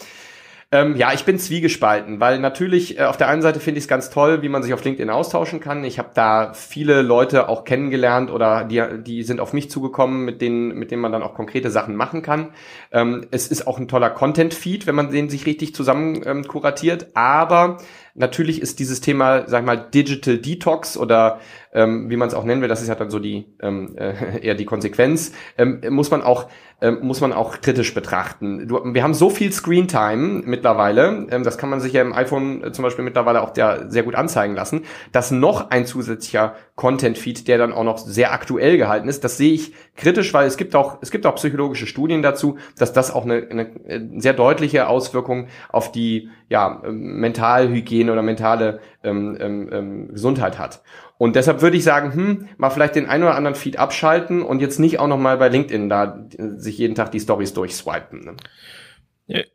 Ähm, 0.73 0.95
ja, 0.95 1.11
ich 1.11 1.25
bin 1.25 1.37
zwiegespalten, 1.37 2.21
weil 2.21 2.39
natürlich 2.39 2.97
äh, 2.97 3.03
auf 3.03 3.17
der 3.17 3.27
einen 3.27 3.41
Seite 3.41 3.59
finde 3.59 3.79
ich 3.79 3.83
es 3.83 3.87
ganz 3.89 4.09
toll, 4.09 4.41
wie 4.41 4.47
man 4.47 4.63
sich 4.63 4.73
auf 4.73 4.81
LinkedIn 4.81 5.09
austauschen 5.09 5.59
kann. 5.59 5.83
Ich 5.83 5.99
habe 5.99 6.11
da 6.13 6.53
viele 6.53 7.01
Leute 7.01 7.49
auch 7.49 7.65
kennengelernt 7.65 8.31
oder 8.31 8.63
die, 8.63 8.81
die 9.03 9.23
sind 9.23 9.41
auf 9.41 9.51
mich 9.51 9.69
zugekommen, 9.69 10.23
mit 10.23 10.41
denen, 10.41 10.69
mit 10.69 10.91
denen 10.91 11.01
man 11.01 11.11
dann 11.11 11.23
auch 11.23 11.33
konkrete 11.33 11.69
Sachen 11.71 11.97
machen 11.97 12.21
kann. 12.21 12.53
Ähm, 12.93 13.27
es 13.31 13.49
ist 13.49 13.67
auch 13.67 13.79
ein 13.79 13.89
toller 13.89 14.11
Content-Feed, 14.11 14.87
wenn 14.87 14.95
man 14.95 15.11
den 15.11 15.29
sich 15.29 15.45
richtig 15.45 15.75
zusammen 15.75 16.21
ähm, 16.25 16.47
kuratiert, 16.47 17.07
aber 17.15 17.79
Natürlich 18.15 18.61
ist 18.61 18.79
dieses 18.79 19.01
Thema, 19.01 19.47
sag 19.47 19.61
ich 19.61 19.65
mal, 19.65 19.77
Digital 19.77 20.37
Detox 20.37 20.97
oder 20.97 21.39
ähm, 21.73 22.09
wie 22.09 22.17
man 22.17 22.27
es 22.27 22.33
auch 22.33 22.43
nennen 22.43 22.61
will, 22.61 22.67
das 22.67 22.81
ist 22.81 22.87
ja 22.87 22.95
dann 22.95 23.09
so 23.09 23.19
die 23.19 23.45
ähm, 23.61 23.95
äh, 23.97 24.39
eher 24.45 24.55
die 24.55 24.65
Konsequenz, 24.65 25.31
ähm, 25.57 25.81
muss 25.89 26.11
man 26.11 26.21
auch 26.21 26.47
ähm, 26.81 26.99
muss 27.01 27.21
man 27.21 27.31
auch 27.31 27.61
kritisch 27.61 27.93
betrachten. 27.93 28.67
Du, 28.67 28.81
wir 28.83 29.03
haben 29.03 29.13
so 29.13 29.29
viel 29.29 29.51
Screentime 29.51 30.41
mittlerweile, 30.45 31.27
ähm, 31.29 31.43
das 31.43 31.57
kann 31.57 31.69
man 31.69 31.79
sich 31.79 31.93
ja 31.93 32.01
im 32.01 32.13
iPhone 32.13 32.63
äh, 32.63 32.71
zum 32.71 32.83
Beispiel 32.83 33.05
mittlerweile 33.05 33.41
auch 33.41 33.51
der, 33.51 33.89
sehr 33.89 34.03
gut 34.03 34.15
anzeigen 34.15 34.55
lassen, 34.55 34.85
dass 35.11 35.31
noch 35.31 35.69
ein 35.69 35.85
zusätzlicher 35.85 36.55
Content-Feed, 36.81 37.47
der 37.47 37.59
dann 37.59 37.73
auch 37.73 37.83
noch 37.83 37.99
sehr 37.99 38.33
aktuell 38.33 38.75
gehalten 38.79 39.07
ist, 39.07 39.23
das 39.23 39.37
sehe 39.37 39.53
ich 39.53 39.71
kritisch, 39.95 40.33
weil 40.33 40.47
es 40.47 40.57
gibt 40.57 40.75
auch 40.75 40.97
es 40.99 41.11
gibt 41.11 41.27
auch 41.27 41.35
psychologische 41.35 41.85
Studien 41.85 42.23
dazu, 42.23 42.57
dass 42.75 42.91
das 42.91 43.13
auch 43.13 43.23
eine, 43.23 43.47
eine 43.51 43.67
äh, 43.85 44.01
sehr 44.17 44.33
deutliche 44.33 44.87
Auswirkung 44.87 45.47
auf 45.69 45.91
die 45.91 46.29
ja, 46.49 46.81
Mentalhygiene 46.89 48.11
oder 48.11 48.23
mentale 48.23 48.79
ähm, 49.03 49.37
ähm, 49.39 49.69
ähm, 49.71 50.07
Gesundheit 50.07 50.57
hat. 50.57 50.81
Und 51.19 51.35
deshalb 51.35 51.61
würde 51.61 51.77
ich 51.77 51.83
sagen, 51.83 52.15
hm, 52.15 52.47
mal 52.57 52.71
vielleicht 52.71 52.95
den 52.95 53.07
einen 53.07 53.25
oder 53.25 53.35
anderen 53.35 53.53
Feed 53.53 53.77
abschalten 53.77 54.41
und 54.41 54.59
jetzt 54.59 54.79
nicht 54.79 54.99
auch 54.99 55.07
noch 55.07 55.19
mal 55.19 55.37
bei 55.37 55.49
LinkedIn 55.49 55.87
da 55.87 56.25
sich 56.57 56.79
jeden 56.79 56.95
Tag 56.95 57.11
die 57.11 57.19
Stories 57.19 57.53
durchswipen. 57.53 58.25
Ne? 58.25 58.33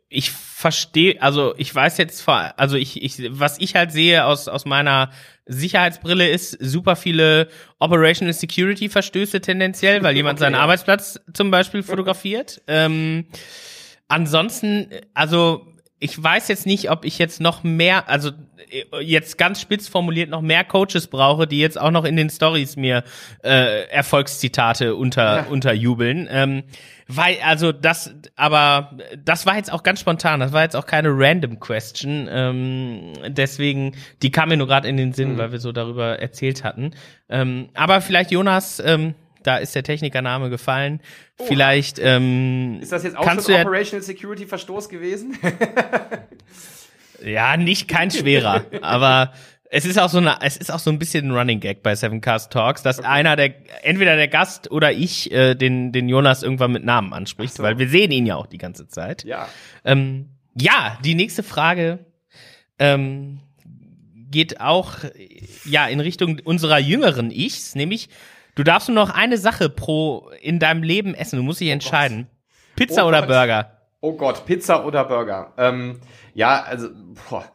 Ich 0.09 0.31
verstehe, 0.31 1.21
also 1.21 1.53
ich 1.57 1.73
weiß 1.73 1.97
jetzt, 1.97 2.27
also 2.27 2.77
ich, 2.77 3.03
ich, 3.03 3.21
was 3.29 3.59
ich 3.59 3.75
halt 3.75 3.91
sehe 3.91 4.25
aus, 4.25 4.47
aus 4.47 4.65
meiner 4.65 5.11
Sicherheitsbrille 5.45 6.27
ist 6.27 6.51
super 6.59 6.95
viele 6.95 7.49
Operational 7.79 8.33
Security 8.33 8.89
Verstöße 8.89 9.39
tendenziell, 9.39 10.01
weil 10.03 10.15
jemand 10.15 10.37
okay, 10.39 10.45
seinen. 10.45 10.55
Arbeitsplatz 10.55 11.19
zum 11.33 11.51
Beispiel 11.51 11.83
fotografiert. 11.83 12.61
Ähm, 12.67 13.27
ansonsten, 14.07 14.89
also 15.13 15.67
ich 15.99 16.21
weiß 16.21 16.47
jetzt 16.47 16.65
nicht, 16.65 16.91
ob 16.91 17.05
ich 17.05 17.17
jetzt 17.17 17.41
noch 17.41 17.63
mehr, 17.63 18.09
also 18.09 18.31
äh, 18.69 19.01
jetzt 19.01 19.37
ganz 19.37 19.61
spitz 19.61 19.87
formuliert 19.87 20.29
noch 20.29 20.41
mehr 20.41 20.63
Coaches 20.63 21.07
brauche, 21.07 21.47
die 21.47 21.59
jetzt 21.59 21.79
auch 21.79 21.91
noch 21.91 22.05
in 22.05 22.15
den 22.15 22.29
Stories 22.29 22.75
mir 22.75 23.03
äh, 23.43 23.87
Erfolgszitate 23.89 24.95
unter 24.95 25.37
ja. 25.37 25.43
unterjubeln. 25.45 26.27
Ähm, 26.29 26.63
weil, 27.07 27.37
also 27.43 27.71
das, 27.71 28.13
aber 28.35 28.97
das 29.23 29.45
war 29.45 29.55
jetzt 29.55 29.71
auch 29.71 29.83
ganz 29.83 30.01
spontan, 30.01 30.39
das 30.39 30.51
war 30.51 30.63
jetzt 30.63 30.75
auch 30.75 30.85
keine 30.85 31.09
random 31.11 31.59
Question. 31.59 32.27
Ähm, 32.29 33.13
deswegen, 33.27 33.95
die 34.21 34.31
kam 34.31 34.49
mir 34.49 34.57
nur 34.57 34.67
gerade 34.67 34.87
in 34.87 34.97
den 34.97 35.13
Sinn, 35.13 35.33
mhm. 35.33 35.37
weil 35.37 35.51
wir 35.51 35.59
so 35.59 35.71
darüber 35.71 36.19
erzählt 36.19 36.63
hatten. 36.63 36.91
Ähm, 37.29 37.69
aber 37.73 38.01
vielleicht, 38.01 38.31
Jonas, 38.31 38.81
ähm, 38.85 39.15
da 39.43 39.57
ist 39.57 39.73
der 39.75 39.83
Technikername 39.83 40.49
gefallen. 40.49 40.99
Oh. 41.37 41.45
Vielleicht 41.45 41.99
ähm, 41.99 42.79
ist 42.81 42.91
das 42.91 43.03
jetzt 43.03 43.17
auch 43.17 43.23
kannst 43.23 43.45
schon 43.45 43.55
ein 43.55 43.65
Operational 43.65 44.03
Security 44.03 44.45
Verstoß 44.45 44.89
gewesen? 44.89 45.37
ja, 47.23 47.55
nicht 47.55 47.87
kein 47.87 48.11
schwerer, 48.11 48.65
aber 48.81 49.31
es 49.69 49.85
ist 49.85 49.99
auch 49.99 50.09
so 50.09 50.17
eine, 50.17 50.37
es 50.41 50.57
ist 50.57 50.71
auch 50.71 50.79
so 50.79 50.89
ein 50.89 50.99
bisschen 50.99 51.27
ein 51.27 51.37
Running 51.37 51.59
Gag 51.59 51.83
bei 51.83 51.95
Seven 51.95 52.21
Cast 52.21 52.51
Talks, 52.51 52.83
dass 52.83 52.99
okay. 52.99 53.07
einer 53.07 53.35
der, 53.35 53.53
entweder 53.83 54.15
der 54.15 54.27
Gast 54.27 54.71
oder 54.71 54.91
ich 54.91 55.31
äh, 55.31 55.55
den 55.55 55.91
den 55.91 56.09
Jonas 56.09 56.43
irgendwann 56.43 56.71
mit 56.71 56.83
Namen 56.83 57.13
anspricht, 57.13 57.55
so. 57.55 57.63
weil 57.63 57.77
wir 57.77 57.89
sehen 57.89 58.11
ihn 58.11 58.25
ja 58.25 58.35
auch 58.35 58.47
die 58.47 58.57
ganze 58.57 58.87
Zeit. 58.87 59.23
Ja. 59.23 59.47
Ähm, 59.83 60.29
ja, 60.59 60.97
die 61.03 61.15
nächste 61.15 61.43
Frage 61.43 61.99
ähm, 62.79 63.39
geht 64.31 64.61
auch 64.61 64.93
ja 65.65 65.87
in 65.87 65.99
Richtung 65.99 66.39
unserer 66.43 66.79
jüngeren 66.79 67.31
Ichs, 67.31 67.75
nämlich 67.75 68.09
Du 68.57 68.63
darfst 68.63 68.89
nur 68.89 68.95
noch 68.95 69.11
eine 69.11 69.37
Sache 69.37 69.69
pro 69.69 70.31
in 70.41 70.57
deinem 70.57 70.81
Leben 70.81 71.13
essen. 71.13 71.37
Du 71.37 71.43
musst 71.43 71.61
dich 71.61 71.69
oh 71.69 71.73
entscheiden. 71.73 72.27
Oh 72.27 72.71
Pizza 72.75 73.05
oh 73.05 73.09
oder 73.09 73.19
Gott. 73.19 73.27
Burger? 73.27 73.71
Oh 74.01 74.13
Gott, 74.13 74.45
Pizza 74.47 74.83
oder 74.83 75.05
Burger? 75.05 75.53
Ähm, 75.57 75.99
ja, 76.33 76.63
also 76.63 76.89
boah. 77.29 77.45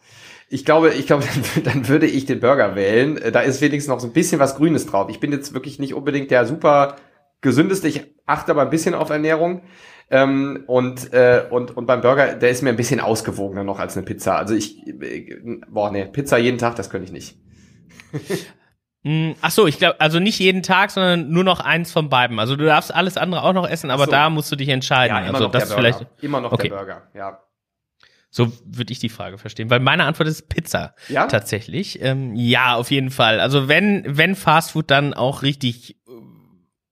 Ich 0.52 0.66
glaube, 0.66 0.92
ich 0.92 1.06
glaube, 1.06 1.24
dann 1.64 1.88
würde 1.88 2.06
ich 2.06 2.26
den 2.26 2.40
Burger 2.40 2.74
wählen. 2.74 3.18
Da 3.32 3.40
ist 3.40 3.62
wenigstens 3.62 3.88
noch 3.88 4.00
so 4.00 4.06
ein 4.06 4.12
bisschen 4.12 4.38
was 4.38 4.54
Grünes 4.56 4.86
drauf. 4.86 5.08
Ich 5.08 5.18
bin 5.18 5.32
jetzt 5.32 5.54
wirklich 5.54 5.78
nicht 5.78 5.94
unbedingt 5.94 6.30
der 6.30 6.44
super 6.44 6.96
gesündeste. 7.40 7.88
Ich 7.88 8.02
achte 8.26 8.52
aber 8.52 8.60
ein 8.60 8.68
bisschen 8.68 8.94
auf 8.94 9.08
Ernährung. 9.08 9.62
Ähm, 10.10 10.64
und, 10.66 11.10
äh, 11.14 11.46
und, 11.48 11.74
und 11.74 11.86
beim 11.86 12.02
Burger, 12.02 12.34
der 12.34 12.50
ist 12.50 12.60
mir 12.60 12.68
ein 12.68 12.76
bisschen 12.76 13.00
ausgewogener 13.00 13.64
noch 13.64 13.78
als 13.78 13.96
eine 13.96 14.04
Pizza. 14.04 14.36
Also 14.36 14.54
ich, 14.54 14.86
äh, 14.86 15.38
boah, 15.70 15.90
nee, 15.90 16.04
Pizza 16.04 16.36
jeden 16.36 16.58
Tag, 16.58 16.76
das 16.76 16.90
könnte 16.90 17.06
ich 17.06 17.12
nicht. 17.12 17.38
Hm, 19.04 19.34
ach 19.40 19.50
so, 19.52 19.66
ich 19.66 19.78
glaube, 19.78 20.02
also 20.02 20.20
nicht 20.20 20.38
jeden 20.38 20.62
Tag, 20.62 20.90
sondern 20.90 21.30
nur 21.30 21.44
noch 21.44 21.60
eins 21.60 21.92
von 21.92 22.10
beiden. 22.10 22.38
Also 22.38 22.56
du 22.56 22.66
darfst 22.66 22.94
alles 22.94 23.16
andere 23.16 23.42
auch 23.42 23.54
noch 23.54 23.66
essen, 23.66 23.90
aber 23.90 24.04
so. 24.04 24.10
da 24.10 24.28
musst 24.28 24.52
du 24.52 24.56
dich 24.56 24.68
entscheiden. 24.68 25.16
Ja, 25.16 25.22
immer 25.22 25.32
also 25.32 25.44
noch 25.44 25.52
das 25.52 25.68
der 25.68 25.76
Burger. 25.76 25.94
vielleicht 25.94 26.22
immer 26.22 26.42
noch 26.42 26.52
okay. 26.52 26.68
der 26.68 26.76
Burger, 26.76 27.02
ja. 27.14 27.40
So 28.34 28.50
würde 28.64 28.92
ich 28.92 28.98
die 28.98 29.10
Frage 29.10 29.36
verstehen, 29.36 29.68
weil 29.68 29.80
meine 29.80 30.04
Antwort 30.04 30.26
ist 30.26 30.48
Pizza. 30.48 30.94
Ja. 31.08 31.26
Tatsächlich. 31.26 32.00
Ähm, 32.00 32.34
ja, 32.34 32.76
auf 32.76 32.90
jeden 32.90 33.10
Fall. 33.10 33.40
Also 33.40 33.68
wenn 33.68 34.04
wenn 34.06 34.34
Fastfood 34.34 34.90
dann 34.90 35.12
auch 35.12 35.42
richtig 35.42 35.98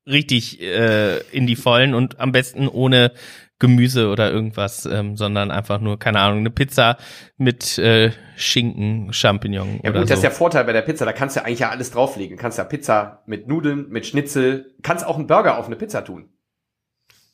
richtig 0.07 0.61
äh, 0.61 1.19
in 1.31 1.47
die 1.47 1.57
Vollen 1.57 1.95
und 1.95 2.21
am 2.21 2.33
besten 2.33 2.69
ohne 2.69 3.13
Gemüse 3.59 4.09
oder 4.09 4.31
irgendwas, 4.31 4.85
ähm, 4.87 5.17
sondern 5.17 5.51
einfach 5.51 5.81
nur, 5.81 5.99
keine 5.99 6.21
Ahnung, 6.21 6.41
eine 6.41 6.51
Pizza 6.51 6.99
mit 7.39 7.79
äh, 7.79 8.11
Schinken, 8.37 9.13
Champignon. 9.13 9.81
Ja 9.83 9.91
gut, 9.91 10.01
so. 10.01 10.07
das 10.07 10.19
ist 10.19 10.23
der 10.23 10.31
Vorteil 10.31 10.65
bei 10.65 10.73
der 10.73 10.83
Pizza, 10.83 11.07
da 11.07 11.13
kannst 11.13 11.37
du 11.37 11.45
eigentlich 11.45 11.61
ja 11.61 11.71
alles 11.71 11.91
drauflegen. 11.91 12.37
Du 12.37 12.43
kannst 12.43 12.59
ja 12.59 12.65
Pizza 12.65 13.23
mit 13.27 13.49
Nudeln, 13.49 13.89
mit 13.89 14.07
Schnitzel, 14.07 14.75
kannst 14.83 15.07
auch 15.07 15.17
einen 15.17 15.27
Burger 15.27 15.59
auf 15.59 15.67
eine 15.67 15.77
Pizza 15.77 16.05
tun. 16.05 16.31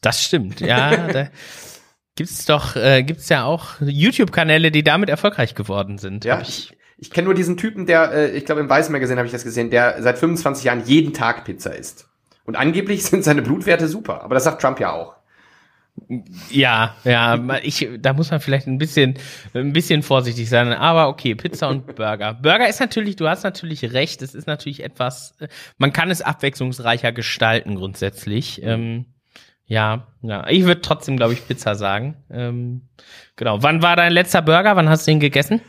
Das 0.00 0.22
stimmt, 0.22 0.60
ja. 0.60 0.96
da 1.12 1.28
gibt's 2.16 2.46
doch, 2.46 2.76
äh, 2.76 3.02
gibt's 3.02 3.28
ja 3.28 3.44
auch 3.44 3.80
YouTube-Kanäle, 3.80 4.70
die 4.70 4.82
damit 4.82 5.08
erfolgreich 5.08 5.54
geworden 5.54 5.98
sind. 5.98 6.24
Ja, 6.24 6.40
ich, 6.40 6.76
ich 6.98 7.10
kenne 7.10 7.26
nur 7.26 7.34
diesen 7.34 7.56
Typen, 7.56 7.86
der, 7.86 8.12
äh, 8.12 8.30
ich 8.30 8.44
glaube 8.44 8.62
im 8.62 8.68
Weiß 8.68 8.88
Magazine 8.88 9.18
habe 9.18 9.26
ich 9.26 9.32
das 9.32 9.44
gesehen, 9.44 9.70
der 9.70 10.02
seit 10.02 10.18
25 10.18 10.64
Jahren 10.64 10.84
jeden 10.84 11.12
Tag 11.12 11.44
Pizza 11.44 11.74
isst. 11.74 12.08
Und 12.44 12.56
angeblich 12.56 13.02
sind 13.04 13.22
seine 13.22 13.42
Blutwerte 13.42 13.86
super, 13.86 14.22
aber 14.22 14.34
das 14.34 14.44
sagt 14.44 14.60
Trump 14.60 14.80
ja 14.80 14.92
auch. 14.92 15.14
Ja, 16.50 16.94
ja, 17.04 17.58
ich, 17.62 17.88
da 17.98 18.12
muss 18.12 18.30
man 18.30 18.40
vielleicht 18.40 18.66
ein 18.66 18.76
bisschen, 18.76 19.14
ein 19.54 19.72
bisschen 19.72 20.02
vorsichtig 20.02 20.46
sein. 20.48 20.72
Aber 20.74 21.08
okay, 21.08 21.34
Pizza 21.34 21.68
und 21.68 21.86
Burger. 21.96 22.34
Burger 22.34 22.68
ist 22.68 22.80
natürlich, 22.80 23.16
du 23.16 23.26
hast 23.26 23.44
natürlich 23.44 23.94
recht. 23.94 24.20
Es 24.20 24.34
ist 24.34 24.46
natürlich 24.46 24.84
etwas, 24.84 25.34
man 25.78 25.94
kann 25.94 26.10
es 26.10 26.20
abwechslungsreicher 26.20 27.12
gestalten 27.12 27.76
grundsätzlich. 27.76 28.62
Ähm, 28.62 29.06
ja, 29.66 30.06
ja. 30.22 30.46
Ich 30.48 30.64
würde 30.64 30.80
trotzdem, 30.80 31.16
glaube 31.16 31.32
ich, 31.32 31.46
Pizza 31.46 31.74
sagen. 31.74 32.16
Ähm, 32.30 32.82
genau. 33.34 33.62
Wann 33.62 33.82
war 33.82 33.96
dein 33.96 34.12
letzter 34.12 34.42
Burger? 34.42 34.76
Wann 34.76 34.88
hast 34.88 35.06
du 35.06 35.10
ihn 35.10 35.20
gegessen? 35.20 35.60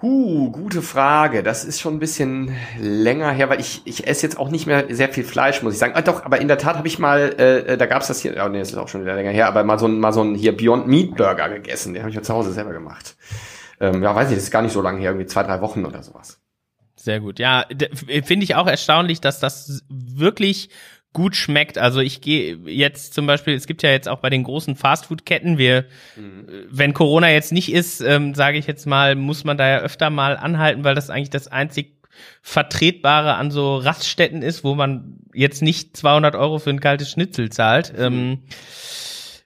Huh, 0.00 0.50
gute 0.50 0.82
Frage. 0.82 1.42
Das 1.42 1.64
ist 1.64 1.80
schon 1.80 1.94
ein 1.94 1.98
bisschen 1.98 2.54
länger 2.78 3.30
her, 3.30 3.48
weil 3.48 3.60
ich, 3.60 3.82
ich 3.84 4.06
esse 4.06 4.26
jetzt 4.26 4.38
auch 4.38 4.50
nicht 4.50 4.66
mehr 4.66 4.86
sehr 4.94 5.08
viel 5.10 5.24
Fleisch, 5.24 5.62
muss 5.62 5.74
ich 5.74 5.78
sagen. 5.78 5.92
Ah, 5.94 6.02
doch, 6.02 6.24
aber 6.24 6.40
in 6.40 6.48
der 6.48 6.58
Tat 6.58 6.76
habe 6.76 6.88
ich 6.88 6.98
mal, 6.98 7.34
äh, 7.38 7.58
äh 7.60 7.76
da 7.76 7.86
gab's 7.86 8.08
das 8.08 8.20
hier, 8.20 8.34
oh 8.44 8.48
nee, 8.48 8.58
das 8.58 8.70
ist 8.70 8.76
auch 8.76 8.88
schon 8.88 9.02
wieder 9.02 9.14
länger 9.14 9.30
her, 9.30 9.46
aber 9.46 9.62
mal 9.62 9.78
so 9.78 9.86
ein, 9.86 10.00
mal 10.00 10.12
so 10.12 10.22
ein 10.22 10.34
hier 10.34 10.56
Beyond 10.56 10.88
Meat 10.88 11.16
Burger 11.16 11.48
gegessen. 11.48 11.94
Den 11.94 12.02
habe 12.02 12.10
ich 12.10 12.16
ja 12.16 12.22
zu 12.22 12.34
Hause 12.34 12.52
selber 12.52 12.72
gemacht. 12.72 13.16
Ähm, 13.80 14.02
ja, 14.02 14.14
weiß 14.14 14.28
nicht, 14.28 14.36
das 14.38 14.44
ist 14.44 14.50
gar 14.50 14.62
nicht 14.62 14.72
so 14.72 14.82
lange 14.82 15.00
her, 15.00 15.10
irgendwie 15.10 15.26
zwei, 15.26 15.42
drei 15.42 15.60
Wochen 15.60 15.84
oder 15.84 16.02
sowas. 16.02 16.40
Sehr 16.96 17.20
gut. 17.20 17.38
Ja, 17.38 17.66
finde 18.24 18.44
ich 18.44 18.54
auch 18.54 18.66
erstaunlich, 18.66 19.20
dass 19.20 19.38
das 19.38 19.82
wirklich 19.88 20.70
gut 21.14 21.34
schmeckt. 21.36 21.78
Also 21.78 22.00
ich 22.00 22.20
gehe 22.20 22.58
jetzt 22.66 23.14
zum 23.14 23.26
Beispiel, 23.26 23.54
es 23.54 23.66
gibt 23.66 23.82
ja 23.82 23.90
jetzt 23.90 24.08
auch 24.08 24.18
bei 24.18 24.28
den 24.28 24.42
großen 24.42 24.76
Fastfood-Ketten, 24.76 25.56
wir, 25.56 25.86
mhm. 26.16 26.46
wenn 26.68 26.92
Corona 26.92 27.30
jetzt 27.30 27.52
nicht 27.52 27.72
ist, 27.72 28.02
ähm, 28.02 28.34
sage 28.34 28.58
ich 28.58 28.66
jetzt 28.66 28.84
mal, 28.86 29.14
muss 29.14 29.44
man 29.44 29.56
da 29.56 29.66
ja 29.66 29.78
öfter 29.78 30.10
mal 30.10 30.36
anhalten, 30.36 30.84
weil 30.84 30.94
das 30.94 31.08
eigentlich 31.08 31.30
das 31.30 31.48
einzig 31.48 31.94
vertretbare 32.42 33.34
an 33.34 33.50
so 33.50 33.76
Raststätten 33.76 34.42
ist, 34.42 34.64
wo 34.64 34.74
man 34.74 35.18
jetzt 35.32 35.62
nicht 35.62 35.96
200 35.96 36.34
Euro 36.34 36.58
für 36.58 36.70
ein 36.70 36.80
kaltes 36.80 37.10
Schnitzel 37.10 37.50
zahlt. 37.50 37.92
Mhm. 37.96 38.04
Ähm, 38.04 38.42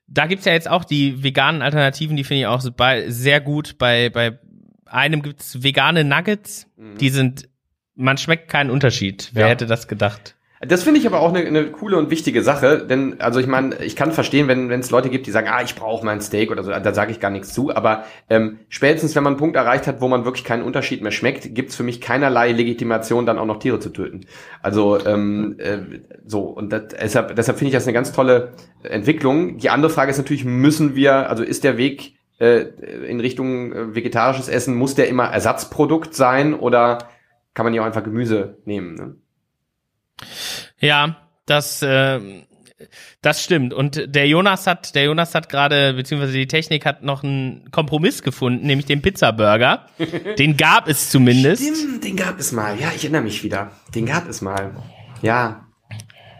da 0.09 0.26
gibt's 0.26 0.46
ja 0.46 0.52
jetzt 0.52 0.68
auch 0.68 0.85
die 0.85 1.22
veganen 1.22 1.62
Alternativen, 1.62 2.16
die 2.16 2.24
finde 2.24 2.40
ich 2.40 2.46
auch 2.46 2.62
sehr 3.09 3.40
gut. 3.40 3.76
Bei, 3.78 4.09
bei 4.09 4.38
einem 4.87 5.22
gibt's 5.22 5.62
vegane 5.62 6.02
Nuggets, 6.02 6.66
mhm. 6.76 6.96
die 6.96 7.11
sind, 7.11 7.48
man 7.94 8.16
schmeckt 8.16 8.48
keinen 8.48 8.70
Unterschied. 8.70 9.31
Wer 9.33 9.44
ja. 9.44 9.48
hätte 9.50 9.66
das 9.66 9.87
gedacht? 9.87 10.35
Das 10.61 10.83
finde 10.83 10.99
ich 10.99 11.07
aber 11.07 11.21
auch 11.21 11.33
eine, 11.33 11.47
eine 11.47 11.71
coole 11.71 11.97
und 11.97 12.11
wichtige 12.11 12.42
Sache, 12.42 12.85
denn 12.85 13.21
also 13.21 13.38
ich 13.38 13.47
meine, 13.47 13.77
ich 13.77 13.94
kann 13.94 14.11
verstehen, 14.11 14.49
wenn 14.49 14.71
es 14.71 14.90
Leute 14.90 15.09
gibt, 15.09 15.27
die 15.27 15.31
sagen, 15.31 15.47
ah, 15.49 15.62
ich 15.62 15.77
brauche 15.77 16.05
mein 16.05 16.21
Steak 16.21 16.51
oder 16.51 16.64
so, 16.64 16.71
da 16.71 16.94
sage 16.94 17.12
ich 17.12 17.21
gar 17.21 17.31
nichts 17.31 17.55
zu. 17.55 17.75
Aber 17.75 18.05
ähm, 18.29 18.59
spätestens, 18.68 19.14
wenn 19.14 19.23
man 19.23 19.35
einen 19.35 19.38
Punkt 19.38 19.55
erreicht 19.55 19.87
hat, 19.87 20.01
wo 20.01 20.09
man 20.09 20.25
wirklich 20.25 20.44
keinen 20.44 20.64
Unterschied 20.64 21.01
mehr 21.01 21.12
schmeckt, 21.12 21.55
gibt's 21.55 21.77
für 21.77 21.85
mich 21.85 22.01
keinerlei 22.01 22.51
Legitimation, 22.51 23.25
dann 23.25 23.38
auch 23.38 23.47
noch 23.47 23.61
Tiere 23.61 23.79
zu 23.79 23.90
töten. 23.90 24.27
Also 24.61 24.99
ähm, 25.07 25.57
äh, 25.59 25.79
so 26.27 26.40
und 26.40 26.73
das, 26.73 26.88
deshalb, 27.01 27.37
deshalb 27.37 27.59
finde 27.59 27.68
ich 27.68 27.75
das 27.75 27.87
eine 27.87 27.94
ganz 27.94 28.11
tolle 28.11 28.55
Entwicklung. 28.83 29.59
Die 29.59 29.71
andere 29.71 29.90
Frage 29.90 30.11
ist 30.11 30.18
natürlich, 30.18 30.44
müssen 30.44 30.97
wir, 30.97 31.31
also 31.31 31.44
ist 31.44 31.62
der 31.62 31.79
Weg 31.79 32.14
äh, 32.40 32.62
in 33.07 33.21
Richtung 33.21 33.73
äh, 33.73 33.94
vegetarisches 33.94 34.49
Essen, 34.49 34.75
muss 34.75 34.97
der 34.97 35.09
immer 35.09 35.27
Ersatzprodukt 35.27 36.14
sein 36.14 36.55
oder 36.55 36.99
kann 37.55 37.64
man 37.64 37.75
ja 37.75 37.83
auch 37.83 37.87
einfach 37.87 38.05
Gemüse 38.05 38.59
nehmen? 38.64 38.94
Ne? 38.94 39.16
Ja, 40.80 41.16
das, 41.46 41.82
äh, 41.82 42.20
das 43.22 43.42
stimmt. 43.42 43.74
Und 43.74 44.14
der 44.14 44.28
Jonas 44.28 44.66
hat, 44.66 44.94
der 44.94 45.04
Jonas 45.04 45.34
hat 45.34 45.48
gerade, 45.48 45.94
beziehungsweise 45.94 46.32
die 46.32 46.46
Technik 46.46 46.86
hat 46.86 47.02
noch 47.02 47.24
einen 47.24 47.70
Kompromiss 47.70 48.22
gefunden, 48.22 48.66
nämlich 48.66 48.86
den 48.86 49.02
Pizzaburger. 49.02 49.86
den 50.38 50.56
gab 50.56 50.88
es 50.88 51.10
zumindest. 51.10 51.62
Stimmt, 51.62 52.04
den 52.04 52.16
gab 52.16 52.38
es 52.38 52.52
mal. 52.52 52.78
Ja, 52.78 52.92
ich 52.94 53.02
erinnere 53.04 53.22
mich 53.22 53.42
wieder. 53.42 53.72
Den 53.94 54.06
gab 54.06 54.28
es 54.28 54.40
mal. 54.40 54.72
Ja. 55.22 55.64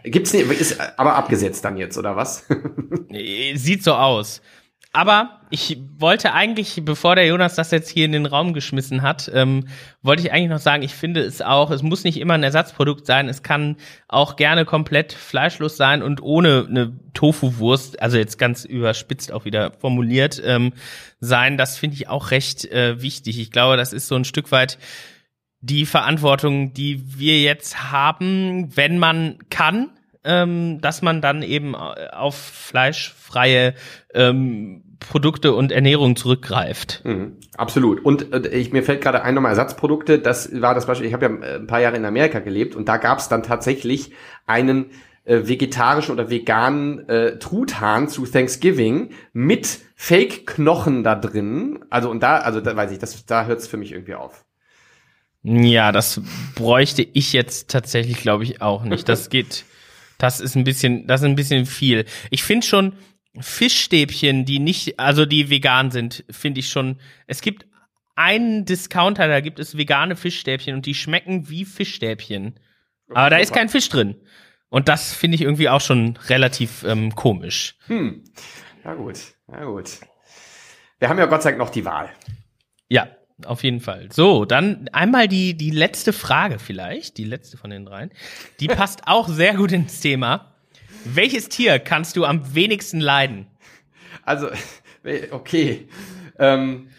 Gibt's 0.03 0.31
nicht, 0.31 0.49
ist 0.49 0.79
aber 0.97 1.15
abgesetzt 1.15 1.65
dann 1.65 1.75
jetzt, 1.75 1.97
oder 1.97 2.15
was? 2.15 2.45
Sieht 3.55 3.83
so 3.83 3.93
aus. 3.93 4.41
Aber 4.91 5.41
ich 5.51 5.77
wollte 5.97 6.33
eigentlich, 6.33 6.81
bevor 6.83 7.15
der 7.15 7.27
Jonas 7.27 7.53
das 7.53 7.69
jetzt 7.69 7.89
hier 7.89 8.05
in 8.05 8.11
den 8.11 8.25
Raum 8.25 8.53
geschmissen 8.53 9.03
hat, 9.03 9.29
ähm, 9.33 9.67
wollte 10.01 10.23
ich 10.23 10.31
eigentlich 10.31 10.49
noch 10.49 10.59
sagen, 10.59 10.81
ich 10.81 10.95
finde 10.95 11.21
es 11.21 11.43
auch, 11.43 11.69
es 11.69 11.83
muss 11.83 12.03
nicht 12.03 12.17
immer 12.17 12.33
ein 12.33 12.41
Ersatzprodukt 12.41 13.05
sein, 13.05 13.29
es 13.29 13.43
kann 13.43 13.77
auch 14.07 14.35
gerne 14.35 14.65
komplett 14.65 15.13
fleischlos 15.13 15.77
sein 15.77 16.01
und 16.01 16.23
ohne 16.23 16.65
eine 16.67 16.99
Tofu-Wurst, 17.13 18.01
also 18.01 18.17
jetzt 18.17 18.39
ganz 18.39 18.65
überspitzt 18.65 19.31
auch 19.31 19.45
wieder 19.45 19.73
formuliert, 19.79 20.41
ähm, 20.43 20.73
sein. 21.19 21.57
Das 21.57 21.77
finde 21.77 21.95
ich 21.95 22.07
auch 22.07 22.31
recht 22.31 22.65
äh, 22.65 22.99
wichtig. 23.01 23.39
Ich 23.39 23.51
glaube, 23.51 23.77
das 23.77 23.93
ist 23.93 24.07
so 24.07 24.15
ein 24.15 24.25
Stück 24.25 24.51
weit 24.51 24.79
die 25.61 25.85
Verantwortung, 25.85 26.73
die 26.73 27.19
wir 27.19 27.41
jetzt 27.41 27.91
haben, 27.91 28.75
wenn 28.75 28.97
man 28.97 29.37
kann, 29.49 29.91
ähm, 30.29 30.79
dass 30.79 31.01
man 31.01 31.21
dann 31.21 31.41
eben 31.41 31.73
äh, 31.73 32.09
auf 32.11 32.35
fleischfreie 32.35 33.73
ähm, 34.13 34.83
Produkte 34.99 35.53
und 35.53 35.71
Ernährung 35.71 36.15
zurückgreift. 36.15 37.01
Mhm, 37.03 37.37
absolut. 37.57 38.05
Und 38.05 38.31
äh, 38.31 38.47
ich, 38.49 38.71
mir 38.71 38.83
fällt 38.83 39.01
gerade 39.01 39.23
ein 39.23 39.33
nochmal 39.33 39.51
Ersatzprodukte. 39.51 40.19
Das 40.19 40.61
war 40.61 40.75
das 40.75 40.85
Beispiel. 40.85 41.07
Ich 41.07 41.13
habe 41.13 41.25
ja 41.25 41.31
äh, 41.31 41.55
ein 41.55 41.67
paar 41.67 41.81
Jahre 41.81 41.97
in 41.97 42.05
Amerika 42.05 42.39
gelebt 42.39 42.75
und 42.75 42.87
da 42.87 42.97
gab 42.97 43.17
es 43.17 43.27
dann 43.27 43.41
tatsächlich 43.41 44.11
einen 44.45 44.91
äh, 45.25 45.47
vegetarischen 45.47 46.13
oder 46.13 46.29
veganen 46.29 47.09
äh, 47.09 47.39
Truthahn 47.39 48.07
zu 48.07 48.27
Thanksgiving 48.27 49.09
mit 49.33 49.79
Fake-Knochen 49.95 51.03
da 51.03 51.15
drin. 51.15 51.79
Also 51.89 52.11
und 52.11 52.21
da, 52.21 52.37
also 52.37 52.61
da 52.61 52.75
weiß 52.75 52.91
ich, 52.91 52.99
das, 52.99 53.25
da 53.25 53.45
hört 53.45 53.59
es 53.59 53.67
für 53.67 53.77
mich 53.77 53.93
irgendwie 53.93 54.13
auf. 54.13 54.45
Ja, 55.41 55.91
das 55.91 56.21
bräuchte 56.53 57.01
ich 57.01 57.33
jetzt 57.33 57.71
tatsächlich, 57.71 58.21
glaube 58.21 58.43
ich, 58.43 58.61
auch 58.61 58.83
nicht. 58.83 59.09
Das 59.09 59.29
geht. 59.31 59.65
Das 60.19 60.39
ist 60.39 60.55
ein 60.55 60.63
bisschen, 60.63 61.07
das 61.07 61.21
ist 61.21 61.25
ein 61.25 61.35
bisschen 61.35 61.65
viel. 61.65 62.05
Ich 62.29 62.43
finde 62.43 62.67
schon 62.67 62.93
Fischstäbchen, 63.39 64.45
die 64.45 64.59
nicht, 64.59 64.99
also 64.99 65.25
die 65.25 65.49
vegan 65.49 65.89
sind, 65.89 66.23
finde 66.29 66.59
ich 66.59 66.69
schon. 66.69 66.99
Es 67.25 67.41
gibt 67.41 67.65
einen 68.15 68.65
Discounter, 68.65 69.27
da 69.27 69.39
gibt 69.39 69.59
es 69.59 69.77
vegane 69.77 70.15
Fischstäbchen 70.15 70.75
und 70.75 70.85
die 70.85 70.93
schmecken 70.93 71.49
wie 71.49 71.65
Fischstäbchen. 71.65 72.59
Aber 73.09 73.29
da 73.29 73.37
ist 73.37 73.53
kein 73.53 73.69
Fisch 73.69 73.89
drin. 73.89 74.15
Und 74.69 74.87
das 74.87 75.13
finde 75.13 75.35
ich 75.35 75.41
irgendwie 75.41 75.69
auch 75.69 75.81
schon 75.81 76.17
relativ 76.27 76.83
ähm, 76.83 77.15
komisch. 77.15 77.75
Hm. 77.87 78.23
Ja 78.83 78.93
gut, 78.93 79.19
ja 79.47 79.63
gut. 79.63 79.99
Wir 80.99 81.09
haben 81.09 81.17
ja 81.17 81.25
Gott 81.25 81.41
sei 81.41 81.51
Dank 81.51 81.59
noch 81.59 81.69
die 81.69 81.85
Wahl. 81.85 82.09
Ja, 82.89 83.07
auf 83.45 83.63
jeden 83.63 83.79
Fall. 83.79 84.09
So, 84.11 84.45
dann 84.45 84.87
einmal 84.91 85.27
die, 85.27 85.55
die 85.55 85.71
letzte 85.71 86.13
Frage 86.13 86.59
vielleicht, 86.59 87.17
die 87.17 87.23
letzte 87.23 87.57
von 87.57 87.69
den 87.69 87.85
dreien. 87.85 88.11
Die 88.59 88.67
passt 88.69 89.07
auch 89.07 89.27
sehr 89.27 89.55
gut 89.55 89.71
ins 89.71 89.99
Thema. 89.99 90.53
Welches 91.05 91.49
Tier 91.49 91.79
kannst 91.79 92.15
du 92.17 92.25
am 92.25 92.55
wenigsten 92.55 92.99
leiden? 92.99 93.47
Also, 94.23 94.49
okay. 95.31 95.87
Ähm, 96.37 96.89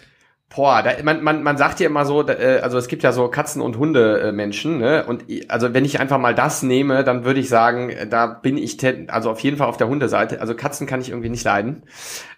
Boah, 0.55 0.83
da, 0.83 0.91
man, 1.05 1.23
man, 1.23 1.45
man 1.45 1.57
sagt 1.57 1.79
ja 1.79 1.87
immer 1.87 2.05
so, 2.05 2.27
äh, 2.27 2.59
also 2.61 2.77
es 2.77 2.89
gibt 2.89 3.05
ja 3.05 3.13
so 3.13 3.29
Katzen- 3.29 3.63
und 3.63 3.79
Hunde-Menschen, 3.79 4.79
ne? 4.79 5.05
Und 5.07 5.25
also 5.47 5.73
wenn 5.75 5.85
ich 5.85 6.01
einfach 6.01 6.19
mal 6.19 6.35
das 6.35 6.65
nehme, 6.65 7.05
dann 7.05 7.25
würde 7.25 7.39
ich 7.39 7.49
sagen, 7.49 7.93
da 8.11 8.27
bin 8.27 8.59
ich 8.59 8.77
also 9.09 9.31
auf 9.31 9.39
jeden 9.41 9.59
Fall 9.59 9.69
auf 9.69 9.77
der 9.77 9.87
Hundeseite. 9.87 10.41
Also 10.41 10.57
Katzen 10.57 10.89
kann 10.89 11.01
ich 11.01 11.11
irgendwie 11.11 11.29
nicht 11.29 11.45
leiden. 11.45 11.85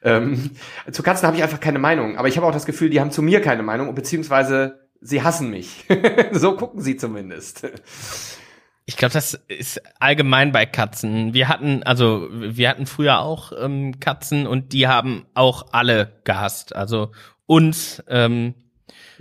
Ähm, 0.04 0.50
zu 0.92 1.02
Katzen 1.02 1.26
habe 1.26 1.38
ich 1.38 1.42
einfach 1.42 1.60
keine 1.60 1.78
Meinung, 1.78 2.18
aber 2.18 2.28
ich 2.28 2.36
habe 2.36 2.46
auch 2.46 2.52
das 2.52 2.66
Gefühl, 2.66 2.90
die 2.90 3.00
haben 3.00 3.10
zu 3.10 3.22
mir 3.22 3.40
keine 3.40 3.62
Meinung, 3.62 3.94
beziehungsweise 3.94 4.80
sie 5.00 5.22
hassen 5.22 5.48
mich. 5.48 5.86
so 6.32 6.54
gucken 6.54 6.82
sie 6.82 6.98
zumindest. 6.98 7.66
Ich 8.84 8.98
glaube, 8.98 9.14
das 9.14 9.40
ist 9.48 9.80
allgemein 10.00 10.52
bei 10.52 10.66
Katzen. 10.66 11.32
Wir 11.32 11.48
hatten, 11.48 11.82
also 11.82 12.28
wir 12.30 12.68
hatten 12.68 12.84
früher 12.84 13.20
auch 13.20 13.52
ähm, 13.58 14.00
Katzen 14.00 14.46
und 14.46 14.74
die 14.74 14.86
haben 14.86 15.24
auch 15.32 15.68
alle 15.72 16.12
gehasst. 16.24 16.76
Also 16.76 17.12
uns, 17.52 18.02
ähm, 18.08 18.54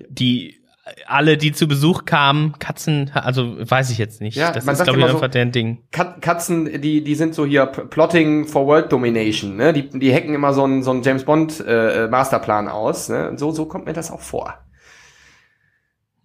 die 0.10 0.62
alle, 1.06 1.38
die 1.38 1.52
zu 1.52 1.68
Besuch 1.68 2.06
kamen, 2.06 2.58
Katzen, 2.60 3.12
also 3.14 3.56
weiß 3.58 3.92
ich 3.92 3.98
jetzt 3.98 4.22
nicht. 4.22 4.36
Ja, 4.36 4.52
das 4.52 4.66
ist, 4.66 4.84
glaube 4.84 5.00
ich, 5.00 5.06
einfach 5.06 5.22
so, 5.22 5.28
deren 5.28 5.52
Ding. 5.52 5.84
Katzen, 5.92 6.82
die, 6.82 7.04
die 7.04 7.16
sind 7.16 7.36
so 7.36 7.46
hier 7.46 7.66
Plotting 7.66 8.48
for 8.48 8.66
World 8.66 8.92
Domination, 8.92 9.56
ne? 9.56 9.74
Die, 9.74 9.90
die 9.90 10.14
hacken 10.14 10.34
immer 10.34 10.54
so 10.54 10.64
einen, 10.64 10.84
so 10.84 10.92
einen 10.92 11.04
James 11.04 11.24
Bond 11.24 11.64
äh, 11.66 12.08
Masterplan 12.08 12.68
aus, 12.68 13.10
ne? 13.10 13.30
Und 13.30 13.40
so, 13.40 13.52
so 13.52 13.66
kommt 13.66 13.86
mir 13.86 13.94
das 13.94 14.12
auch 14.12 14.22
vor. 14.22 14.58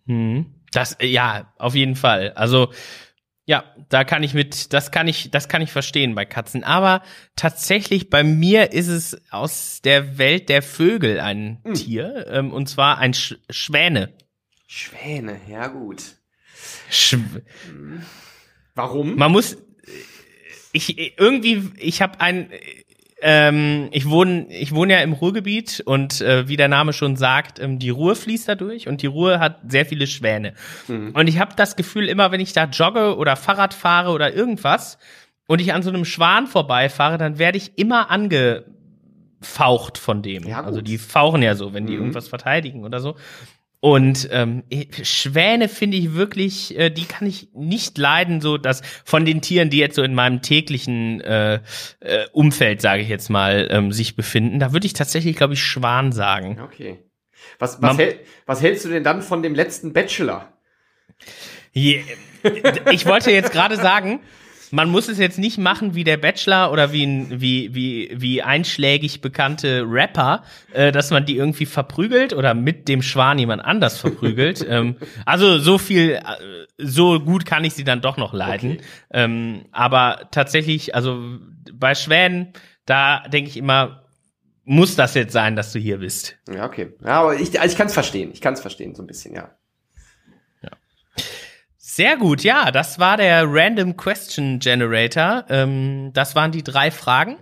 Hm. 0.07 0.47
Das, 0.73 0.97
ja, 1.01 1.53
auf 1.59 1.75
jeden 1.75 1.97
Fall. 1.97 2.33
Also, 2.35 2.69
ja, 3.49 3.65
da 3.89 4.03
kann 4.03 4.25
ich 4.25 4.35
mit, 4.35 4.73
das 4.73 4.91
kann 4.91 5.07
ich, 5.07 5.31
das 5.31 5.49
kann 5.49 5.63
ich 5.63 5.71
verstehen 5.71 6.17
bei 6.17 6.25
Katzen. 6.25 6.65
Aber 6.65 7.03
tatsächlich 7.37 8.11
bei 8.11 8.25
mir 8.25 8.73
ist 8.73 8.89
es 8.89 9.17
aus 9.31 9.81
der 9.83 10.19
Welt 10.19 10.49
der 10.49 10.63
Vögel 10.63 11.21
ein 11.21 11.61
mhm. 11.65 11.75
Tier, 11.75 12.27
ähm, 12.29 12.53
und 12.53 12.69
zwar 12.69 12.99
ein 12.99 13.15
Sch 13.15 13.37
Schwäne. 13.49 14.13
Schwäne, 14.67 15.41
ja 15.49 15.69
gut. 15.69 16.03
Sch 16.91 17.19
Warum? 18.75 19.15
Man 19.15 19.31
muss, 19.31 19.57
ich 20.73 21.19
irgendwie, 21.19 21.71
ich 21.79 22.03
habe 22.03 22.21
ein, 22.21 22.51
ähm, 23.23 23.89
ich 23.93 24.09
wohne, 24.09 24.47
ich 24.51 24.75
wohne 24.75 24.93
ja 24.95 25.01
im 25.01 25.13
Ruhrgebiet 25.13 25.83
und 25.85 26.21
äh, 26.21 26.49
wie 26.49 26.57
der 26.57 26.69
Name 26.69 26.93
schon 26.93 27.17
sagt, 27.17 27.59
ähm, 27.59 27.79
die 27.79 27.91
Ruhr 27.91 28.15
fließt 28.15 28.49
da 28.49 28.55
durch 28.55 28.89
und 28.89 29.01
die 29.03 29.07
Ruhr 29.07 29.39
hat 29.39 29.61
sehr 29.67 29.87
viele 29.87 30.07
Schwäne. 30.07 30.53
Mhm. 30.87 31.13
Und 31.15 31.27
ich 31.27 31.39
habe 31.39 31.55
das 31.57 31.77
Gefühl, 31.77 32.09
immer 32.09 32.31
wenn 32.31 32.41
ich 32.41 32.53
da 32.53 32.65
jogge 32.65 33.17
oder 33.17 33.37
Fahrrad 33.37 33.73
fahre 33.73 34.11
oder 34.11 34.35
irgendwas 34.35 34.99
und 35.47 35.61
ich 35.61 35.73
an 35.73 35.83
so 35.83 35.89
einem 35.89 36.05
Schwan 36.05 36.47
vorbeifahre, 36.47 37.17
dann 37.17 37.39
werde 37.39 37.57
ich 37.57 37.79
immer 37.79 38.11
angefaucht 38.11 39.97
von 39.97 40.21
dem. 40.21 40.45
Ja, 40.47 40.63
also 40.63 40.83
die 40.83 40.99
fauchen 40.99 41.41
ja 41.43 41.55
so, 41.55 41.73
wenn 41.73 41.87
die 41.87 41.95
mhm. 41.95 42.01
irgendwas 42.01 42.29
verteidigen 42.29 42.85
oder 42.85 43.01
so. 43.01 43.17
Und 43.81 44.29
ähm, 44.33 44.65
Schwäne 45.03 45.69
finde 45.69 45.97
ich 45.97 46.15
wirklich, 46.15 46.77
äh, 46.79 46.91
die 46.91 47.05
kann 47.05 47.29
ich 47.29 47.51
nicht 47.55 47.99
leiden, 47.99 48.41
so 48.41 48.57
dass 48.57 48.83
von 49.05 49.25
den 49.25 49.43
Tieren, 49.43 49.71
die 49.71 49.79
jetzt 49.79 49.97
so 49.97 50.03
in 50.03 50.15
meinem 50.15 50.43
täglichen 50.43 51.21
äh, 51.21 51.61
äh, 52.01 52.27
Umfeld, 52.33 52.81
sage 52.81 53.03
ich 53.03 53.09
jetzt 53.09 53.29
mal, 53.29 53.69
ähm, 53.71 53.93
sich 53.93 54.17
befinden. 54.17 54.59
Da 54.59 54.73
würde 54.73 54.87
ich 54.87 54.95
tatsächlich, 54.95 55.37
glaube 55.37 55.55
ich, 55.55 55.63
Schwan 55.63 56.13
sagen. 56.13 56.59
Okay. 56.61 56.99
Was, 57.59 57.81
was, 57.81 57.99
hält, 57.99 58.21
was 58.47 58.63
hältst 58.63 58.85
du 58.85 58.89
denn 58.89 59.05
dann 59.05 59.23
von 59.23 59.43
dem 59.43 59.55
letzten 59.55 59.93
Bachelor? 59.93 60.53
Yeah. 61.75 62.03
Ich 62.91 63.07
wollte 63.07 63.31
jetzt 63.31 63.53
gerade 63.53 63.77
sagen, 63.77 64.21
man 64.71 64.91
muss 64.91 65.09
es 65.09 65.19
jetzt 65.19 65.39
nicht 65.39 65.59
machen 65.59 65.95
wie 65.95 66.05
der 66.05 66.17
Bachelor 66.17 66.73
oder 66.73 66.93
wie 66.93 67.05
ein, 67.05 67.41
wie, 67.41 67.75
wie, 67.75 68.11
wie 68.15 68.43
einschlägig 68.43 69.21
bekannte 69.21 69.85
Rapper, 69.87 70.43
äh, 70.73 70.93
dass 70.93 71.11
man 71.11 71.27
die 71.27 71.37
irgendwie 71.37 71.67
verprügelt 71.67 72.33
oder 72.33 72.55
mit 72.55 72.89
dem 72.89 73.03
Schwan 73.03 73.39
jemand 73.39 73.65
anders 73.65 73.99
verprügelt. 73.99 74.65
ähm, 74.69 74.97
also 75.25 75.59
so 75.59 75.79
viel, 75.79 76.13
äh, 76.13 76.21
so 76.79 77.21
gut 77.21 77.47
kann 77.47 77.65
ich 77.65 77.75
sie 77.75 77.85
dann 77.85 78.01
doch 78.01 78.17
noch 78.17 78.33
leiden. 78.33 78.73
Okay. 78.73 78.85
Ähm, 79.11 79.65
aber 79.73 80.29
tatsächlich, 80.31 80.95
also 80.95 81.39
bei 81.73 81.95
Schwänen, 81.95 82.53
da 82.85 83.25
denke 83.29 83.51
ich 83.51 83.57
immer, 83.57 84.03
muss 84.65 84.97
das 84.97 85.15
jetzt 85.15 85.33
sein, 85.33 85.55
dass 85.55 85.73
du 85.73 85.79
hier 85.79 85.99
bist. 85.99 86.37
Ja, 86.53 86.67
okay. 86.67 86.93
Ja, 87.05 87.21
aber 87.21 87.37
ich, 87.37 87.61
also 87.61 87.73
ich 87.73 87.79
kann 87.79 87.87
es 87.87 87.95
verstehen. 87.95 88.31
Ich 88.33 88.41
kann 88.41 88.55
es 88.55 88.61
verstehen, 88.61 88.95
so 88.95 89.03
ein 89.03 89.07
bisschen, 89.07 89.35
ja. 89.35 89.56
Sehr 91.97 92.19
gut, 92.19 92.43
ja, 92.43 92.73
das 92.73 92.99
war 92.99 93.17
der 93.17 93.47
Random 93.49 93.97
Question 93.97 94.59
Generator. 94.59 95.47
Ähm, 95.49 96.11
das 96.13 96.35
waren 96.35 96.53
die 96.53 96.63
drei 96.63 96.91
Fragen. 96.91 97.39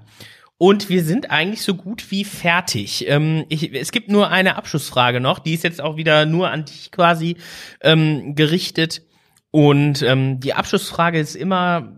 Und 0.59 0.88
wir 0.88 1.03
sind 1.03 1.33
eigentlich 1.33 1.62
so 1.62 1.75
gut 1.75 2.12
wie 2.12 2.23
fertig. 2.23 3.09
Ähm, 3.09 3.47
ich, 3.49 3.75
es 3.75 3.90
gibt 3.90 4.11
nur 4.11 4.31
eine 4.31 4.55
Abschlussfrage 4.55 5.19
noch, 5.19 5.40
die 5.40 5.55
ist 5.55 5.64
jetzt 5.64 5.81
auch 5.81 5.97
wieder 5.97 6.25
nur 6.25 6.53
an 6.53 6.67
dich 6.67 6.93
quasi 6.93 7.37
ähm, 7.81 8.37
gerichtet. 8.37 9.03
Und 9.51 10.03
ähm, 10.03 10.38
die 10.38 10.55
Abschlussfrage 10.55 11.19
ist 11.19 11.35
immer, 11.35 11.93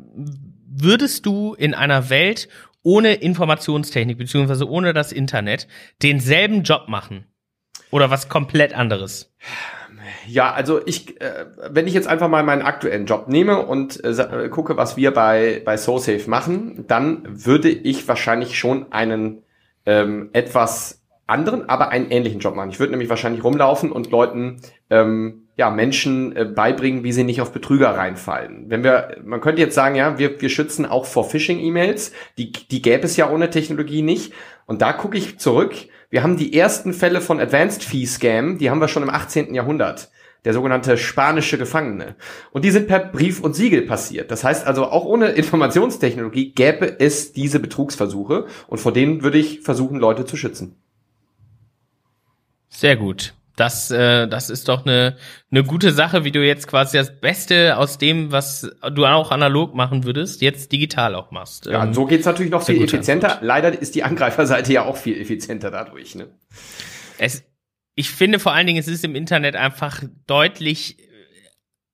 würdest 0.66 1.27
du 1.27 1.53
in 1.53 1.75
einer 1.75 2.09
Welt 2.09 2.49
ohne 2.83 3.16
Informationstechnik 3.16 4.16
beziehungsweise 4.16 4.66
ohne 4.66 4.95
das 4.95 5.12
Internet 5.12 5.69
denselben 6.03 6.62
Job 6.62 6.88
machen? 6.88 7.27
Oder 7.90 8.09
was 8.09 8.31
komplett 8.31 8.73
anderes? 8.73 9.35
Ja, 10.27 10.53
also 10.53 10.81
ich, 10.87 11.21
äh, 11.21 11.47
wenn 11.71 11.87
ich 11.87 11.95
jetzt 11.95 12.09
einfach 12.09 12.29
mal 12.29 12.42
meinen 12.42 12.62
aktuellen 12.62 13.07
Job 13.07 13.29
nehme 13.29 13.66
und 13.66 14.03
äh, 14.05 14.11
äh 14.11 14.49
gucke, 14.49 14.77
was 14.77 14.97
wir 14.97 15.12
bei, 15.12 15.62
bei 15.64 15.77
SoSafe 15.77 16.29
machen, 16.29 16.85
dann 16.87 17.23
würde 17.27 17.69
ich 17.69 18.07
wahrscheinlich 18.09 18.59
schon 18.59 18.92
einen 18.92 19.42
ähm, 19.85 20.31
etwas 20.33 21.03
anderen, 21.27 21.69
aber 21.69 21.88
einen 21.88 22.11
ähnlichen 22.11 22.40
Job 22.40 22.55
machen. 22.55 22.71
Ich 22.71 22.79
würde 22.79 22.92
nämlich 22.92 23.11
wahrscheinlich 23.11 23.42
rumlaufen 23.42 23.90
und 23.90 24.11
Leuten, 24.11 24.61
ähm, 24.90 25.42
ja, 25.57 25.71
Menschen 25.71 26.37
äh, 26.37 26.45
beibringen, 26.45 27.03
wie 27.03 27.12
sie 27.12 27.25
nicht 27.25 27.40
auf 27.40 27.53
Betrüger 27.53 27.90
reinfallen. 27.90 28.66
Wenn 28.69 28.85
wir, 28.85 29.16
man 29.25 29.40
könnte 29.40 29.62
jetzt 29.62 29.75
sagen, 29.75 29.95
ja, 29.95 30.19
wir, 30.19 30.40
wir 30.40 30.51
schützen 30.51 30.85
auch 30.85 31.07
vor 31.07 31.25
Phishing-E-Mails, 31.25 32.12
die, 32.37 32.53
die 32.53 32.83
gäbe 32.83 33.05
es 33.05 33.16
ja 33.16 33.31
ohne 33.31 33.51
Technologie 33.51 34.03
nicht. 34.03 34.33
Und 34.66 34.83
da 34.83 34.92
gucke 34.92 35.16
ich 35.16 35.38
zurück, 35.38 35.75
wir 36.11 36.23
haben 36.23 36.37
die 36.37 36.57
ersten 36.57 36.92
Fälle 36.92 37.21
von 37.21 37.40
Advanced 37.40 37.85
Fee 37.85 38.07
Scam, 38.07 38.59
die 38.59 38.71
haben 38.71 38.81
wir 38.81 38.88
schon 38.88 39.03
im 39.03 39.11
18. 39.11 39.55
Jahrhundert. 39.55 40.11
Der 40.45 40.53
sogenannte 40.53 40.97
spanische 40.97 41.59
Gefangene. 41.59 42.14
Und 42.53 42.64
die 42.64 42.71
sind 42.71 42.87
per 42.87 43.01
Brief 43.01 43.40
und 43.40 43.57
Siegel 43.57 43.83
passiert. 43.83 44.31
Das 44.31 44.45
heißt 44.45 44.64
also, 44.64 44.87
auch 44.87 45.05
ohne 45.05 45.31
Informationstechnologie 45.31 46.53
gäbe 46.53 47.01
es 47.01 47.33
diese 47.33 47.59
Betrugsversuche. 47.59 48.47
Und 48.69 48.79
vor 48.79 48.92
denen 48.92 49.25
würde 49.25 49.38
ich 49.38 49.62
versuchen, 49.62 49.99
Leute 49.99 50.25
zu 50.25 50.37
schützen. 50.37 50.77
Sehr 52.69 52.97
gut. 52.97 53.35
Das, 53.57 53.90
äh, 53.90 54.29
das 54.29 54.51
ist 54.51 54.69
doch 54.69 54.85
eine, 54.85 55.16
eine 55.51 55.64
gute 55.64 55.92
Sache, 55.92 56.25
wie 56.25 56.31
du 56.31 56.45
jetzt 56.45 56.69
quasi 56.69 56.99
das 56.99 57.19
Beste 57.21 57.79
aus 57.79 57.97
dem, 57.97 58.31
was 58.31 58.71
du 58.92 59.07
auch 59.07 59.31
analog 59.31 59.75
machen 59.75 60.05
würdest, 60.05 60.42
jetzt 60.42 60.73
digital 60.73 61.14
auch 61.14 61.31
machst. 61.31 61.64
Ja, 61.64 61.83
und 61.83 61.95
so 61.95 62.05
geht's 62.05 62.27
natürlich 62.27 62.53
noch 62.53 62.62
viel 62.62 62.83
effizienter. 62.83 63.29
Antwort. 63.29 63.47
Leider 63.47 63.81
ist 63.81 63.95
die 63.95 64.05
Angreiferseite 64.05 64.73
ja 64.75 64.85
auch 64.85 64.99
viel 64.99 65.19
effizienter 65.19 65.71
dadurch. 65.71 66.14
Ne? 66.14 66.29
Es, 67.16 67.45
ich 67.95 68.11
finde 68.11 68.38
vor 68.38 68.53
allen 68.53 68.66
Dingen, 68.66 68.79
es 68.79 68.88
ist 68.88 69.05
im 69.05 69.14
Internet 69.14 69.57
einfach 69.57 70.03
deutlich 70.27 70.99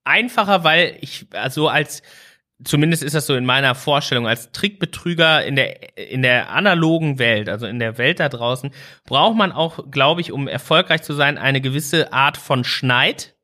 einfacher, 0.05 0.64
weil 0.64 0.96
ich 1.01 1.27
also 1.33 1.68
als 1.68 2.03
zumindest 2.64 3.03
ist 3.03 3.14
das 3.14 3.27
so 3.27 3.35
in 3.35 3.44
meiner 3.44 3.75
Vorstellung, 3.75 4.27
als 4.27 4.53
Trickbetrüger 4.53 5.44
in 5.44 5.57
der, 5.57 5.96
in 5.96 6.22
der 6.22 6.51
analogen 6.51 7.18
Welt, 7.18 7.48
also 7.48 7.66
in 7.66 7.79
der 7.79 7.98
Welt 7.98 8.20
da 8.20 8.29
draußen, 8.29 8.70
braucht 9.05 9.37
man 9.37 9.53
auch, 9.53 9.90
glaube 9.90 10.20
ich, 10.20 10.33
um 10.33 10.48
erfolgreich 10.48 11.03
zu 11.03 11.14
sein, 11.14 11.38
eine 11.38 11.61
gewisse 11.61 12.12
Art 12.12 12.37
von 12.37 12.64
Schneid, 12.64 13.35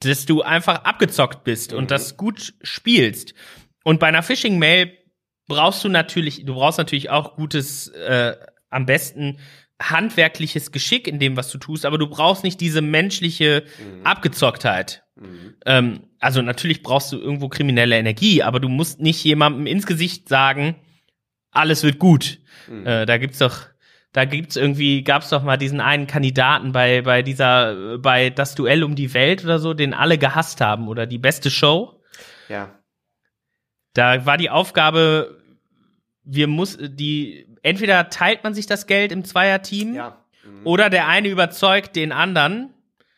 dass 0.00 0.26
du 0.26 0.42
einfach 0.42 0.84
abgezockt 0.84 1.44
bist 1.44 1.72
mhm. 1.72 1.78
und 1.78 1.90
das 1.90 2.16
gut 2.16 2.54
spielst. 2.62 3.34
Und 3.84 4.00
bei 4.00 4.08
einer 4.08 4.22
Phishing-Mail 4.22 4.96
brauchst 5.46 5.84
du 5.84 5.88
natürlich, 5.88 6.44
du 6.44 6.54
brauchst 6.54 6.78
natürlich 6.78 7.10
auch 7.10 7.36
gutes, 7.36 7.88
äh, 7.88 8.36
am 8.70 8.86
besten 8.86 9.38
handwerkliches 9.80 10.72
Geschick 10.72 11.08
in 11.08 11.18
dem, 11.18 11.36
was 11.36 11.50
du 11.50 11.58
tust, 11.58 11.86
aber 11.86 11.98
du 11.98 12.06
brauchst 12.06 12.44
nicht 12.44 12.60
diese 12.60 12.82
menschliche 12.82 13.64
mhm. 13.78 14.06
Abgezocktheit. 14.06 15.02
Mhm. 15.20 15.54
Ähm, 15.66 16.00
also 16.18 16.42
natürlich 16.42 16.82
brauchst 16.82 17.12
du 17.12 17.18
irgendwo 17.18 17.48
kriminelle 17.48 17.96
Energie, 17.96 18.42
aber 18.42 18.58
du 18.58 18.68
musst 18.68 19.00
nicht 19.00 19.22
jemandem 19.22 19.66
ins 19.66 19.86
Gesicht 19.86 20.28
sagen, 20.28 20.76
alles 21.50 21.82
wird 21.82 21.98
gut. 21.98 22.40
Mhm. 22.68 22.86
Äh, 22.86 23.06
da 23.06 23.18
gibt's 23.18 23.38
doch, 23.38 23.66
da 24.12 24.24
gibt's 24.24 24.56
irgendwie, 24.56 25.02
gab's 25.04 25.28
doch 25.28 25.42
mal 25.42 25.56
diesen 25.56 25.80
einen 25.80 26.06
Kandidaten 26.06 26.72
bei 26.72 27.02
bei 27.02 27.22
dieser, 27.22 27.98
bei 27.98 28.30
das 28.30 28.54
Duell 28.54 28.82
um 28.82 28.96
die 28.96 29.14
Welt 29.14 29.44
oder 29.44 29.58
so, 29.58 29.74
den 29.74 29.94
alle 29.94 30.18
gehasst 30.18 30.60
haben 30.60 30.88
oder 30.88 31.06
die 31.06 31.18
beste 31.18 31.50
Show. 31.50 32.00
Ja. 32.48 32.78
Da 33.92 34.24
war 34.24 34.38
die 34.38 34.50
Aufgabe, 34.50 35.38
wir 36.24 36.46
muss 36.46 36.78
die 36.80 37.46
entweder 37.62 38.08
teilt 38.08 38.42
man 38.42 38.54
sich 38.54 38.66
das 38.66 38.86
Geld 38.86 39.12
im 39.12 39.24
Zweierteam 39.24 39.94
ja. 39.94 40.24
Mhm. 40.44 40.66
oder 40.66 40.88
der 40.88 41.08
eine 41.08 41.28
überzeugt 41.28 41.94
den 41.94 42.12
anderen 42.12 42.72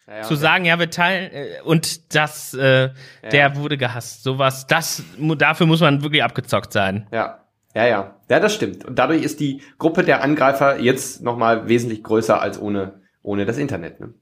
ja, 0.06 0.16
ja, 0.16 0.22
zu 0.22 0.34
sagen, 0.34 0.64
ja, 0.64 0.78
wir 0.78 0.90
teilen 0.90 1.30
äh, 1.32 1.60
und 1.64 2.14
das, 2.14 2.54
äh, 2.54 2.90
der 3.30 3.56
wurde 3.56 3.78
gehasst. 3.78 4.22
Sowas, 4.22 4.66
das 4.66 5.02
dafür 5.38 5.66
muss 5.66 5.80
man 5.80 6.02
wirklich 6.02 6.22
abgezockt 6.22 6.72
sein. 6.72 7.06
Ja. 7.12 7.38
Ja, 7.74 7.86
ja. 7.86 8.16
Ja, 8.28 8.40
das 8.40 8.54
stimmt. 8.54 8.84
Und 8.84 8.98
dadurch 8.98 9.22
ist 9.22 9.40
die 9.40 9.62
Gruppe 9.78 10.02
der 10.02 10.22
Angreifer 10.22 10.78
jetzt 10.80 11.22
nochmal 11.22 11.68
wesentlich 11.68 12.02
größer 12.02 12.40
als 12.40 12.60
ohne, 12.60 13.00
ohne 13.22 13.46
das 13.46 13.58
Internet. 13.58 14.00
Ne? 14.00 14.12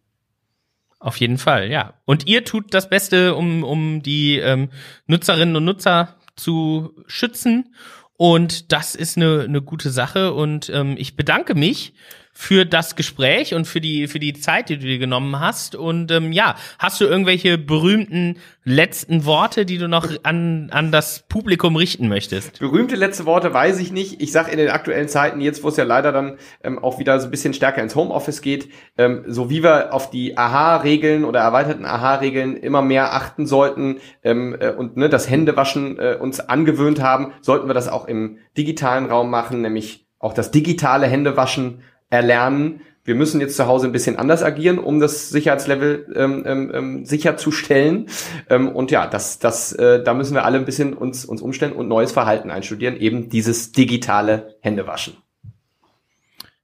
Auf 1.00 1.16
jeden 1.16 1.38
Fall, 1.38 1.70
ja. 1.70 1.94
Und 2.04 2.26
ihr 2.26 2.44
tut 2.44 2.74
das 2.74 2.88
Beste, 2.88 3.34
um, 3.34 3.64
um 3.64 4.02
die 4.02 4.38
ähm, 4.38 4.68
Nutzerinnen 5.06 5.56
und 5.56 5.64
Nutzer 5.64 6.16
zu 6.36 6.94
schützen. 7.06 7.74
Und 8.16 8.70
das 8.70 8.94
ist 8.94 9.16
eine, 9.16 9.42
eine 9.48 9.62
gute 9.62 9.90
Sache. 9.90 10.32
Und 10.32 10.70
ähm, 10.70 10.94
ich 10.98 11.16
bedanke 11.16 11.54
mich 11.54 11.94
für 12.40 12.64
das 12.64 12.96
Gespräch 12.96 13.52
und 13.52 13.66
für 13.66 13.82
die, 13.82 14.08
für 14.08 14.18
die 14.18 14.32
Zeit, 14.32 14.70
die 14.70 14.78
du 14.78 14.86
dir 14.86 14.98
genommen 14.98 15.40
hast. 15.40 15.74
Und 15.74 16.10
ähm, 16.10 16.32
ja, 16.32 16.54
hast 16.78 16.98
du 16.98 17.04
irgendwelche 17.04 17.58
berühmten 17.58 18.38
letzten 18.64 19.26
Worte, 19.26 19.66
die 19.66 19.76
du 19.76 19.88
noch 19.88 20.08
an, 20.22 20.70
an 20.72 20.90
das 20.90 21.26
Publikum 21.28 21.76
richten 21.76 22.08
möchtest? 22.08 22.58
Berühmte 22.58 22.96
letzte 22.96 23.26
Worte 23.26 23.52
weiß 23.52 23.78
ich 23.78 23.92
nicht. 23.92 24.22
Ich 24.22 24.32
sag 24.32 24.50
in 24.50 24.56
den 24.56 24.70
aktuellen 24.70 25.06
Zeiten, 25.06 25.42
jetzt 25.42 25.62
wo 25.62 25.68
es 25.68 25.76
ja 25.76 25.84
leider 25.84 26.12
dann 26.12 26.38
ähm, 26.64 26.78
auch 26.78 26.98
wieder 26.98 27.20
so 27.20 27.26
ein 27.26 27.30
bisschen 27.30 27.52
stärker 27.52 27.82
ins 27.82 27.94
Homeoffice 27.94 28.40
geht, 28.40 28.70
ähm, 28.96 29.22
so 29.26 29.50
wie 29.50 29.62
wir 29.62 29.92
auf 29.92 30.08
die 30.08 30.38
AHA-Regeln 30.38 31.26
oder 31.26 31.40
erweiterten 31.40 31.84
AHA-Regeln 31.84 32.56
immer 32.56 32.80
mehr 32.80 33.12
achten 33.12 33.46
sollten 33.46 33.98
ähm, 34.24 34.56
äh, 34.58 34.70
und 34.70 34.96
ne, 34.96 35.10
das 35.10 35.28
Händewaschen 35.28 35.98
äh, 35.98 36.16
uns 36.18 36.40
angewöhnt 36.40 37.02
haben, 37.02 37.34
sollten 37.42 37.68
wir 37.68 37.74
das 37.74 37.88
auch 37.88 38.08
im 38.08 38.38
digitalen 38.56 39.04
Raum 39.04 39.28
machen, 39.28 39.60
nämlich 39.60 40.06
auch 40.18 40.32
das 40.32 40.50
digitale 40.50 41.06
Händewaschen 41.06 41.82
erlernen, 42.10 42.82
wir 43.04 43.14
müssen 43.14 43.40
jetzt 43.40 43.56
zu 43.56 43.66
Hause 43.66 43.86
ein 43.86 43.92
bisschen 43.92 44.18
anders 44.18 44.42
agieren, 44.42 44.78
um 44.78 45.00
das 45.00 45.30
Sicherheitslevel 45.30 46.12
ähm, 46.14 46.44
ähm, 46.46 46.70
ähm, 46.74 47.04
sicherzustellen. 47.04 48.06
Ähm, 48.48 48.68
und 48.68 48.90
ja, 48.90 49.06
das, 49.06 49.38
das, 49.38 49.72
äh, 49.72 50.02
da 50.02 50.12
müssen 50.12 50.34
wir 50.34 50.44
alle 50.44 50.58
ein 50.58 50.66
bisschen 50.66 50.92
uns, 50.92 51.24
uns 51.24 51.40
umstellen 51.40 51.72
und 51.72 51.88
neues 51.88 52.12
Verhalten 52.12 52.50
einstudieren, 52.50 52.96
eben 52.96 53.30
dieses 53.30 53.72
digitale 53.72 54.56
Händewaschen. 54.60 55.16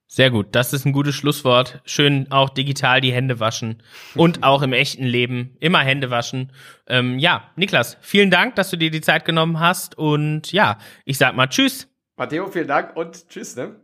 Sehr 0.06 0.30
gut, 0.30 0.48
das 0.52 0.72
ist 0.72 0.86
ein 0.86 0.92
gutes 0.92 1.14
Schlusswort. 1.14 1.80
Schön 1.84 2.30
auch 2.30 2.48
digital 2.48 3.00
die 3.00 3.12
Hände 3.12 3.40
waschen 3.40 3.82
und 4.14 4.42
auch 4.44 4.62
im 4.62 4.72
echten 4.72 5.04
Leben 5.04 5.56
immer 5.60 5.80
Hände 5.80 6.10
waschen. 6.10 6.52
Ähm, 6.86 7.18
ja, 7.18 7.50
Niklas, 7.56 7.98
vielen 8.00 8.30
Dank, 8.30 8.54
dass 8.54 8.70
du 8.70 8.76
dir 8.76 8.90
die 8.90 9.00
Zeit 9.00 9.24
genommen 9.24 9.58
hast 9.58 9.98
und 9.98 10.52
ja, 10.52 10.78
ich 11.04 11.18
sag 11.18 11.34
mal 11.34 11.48
Tschüss. 11.48 11.88
Matteo, 12.16 12.46
vielen 12.46 12.68
Dank 12.68 12.96
und 12.96 13.28
Tschüss. 13.28 13.56
Ne? 13.56 13.76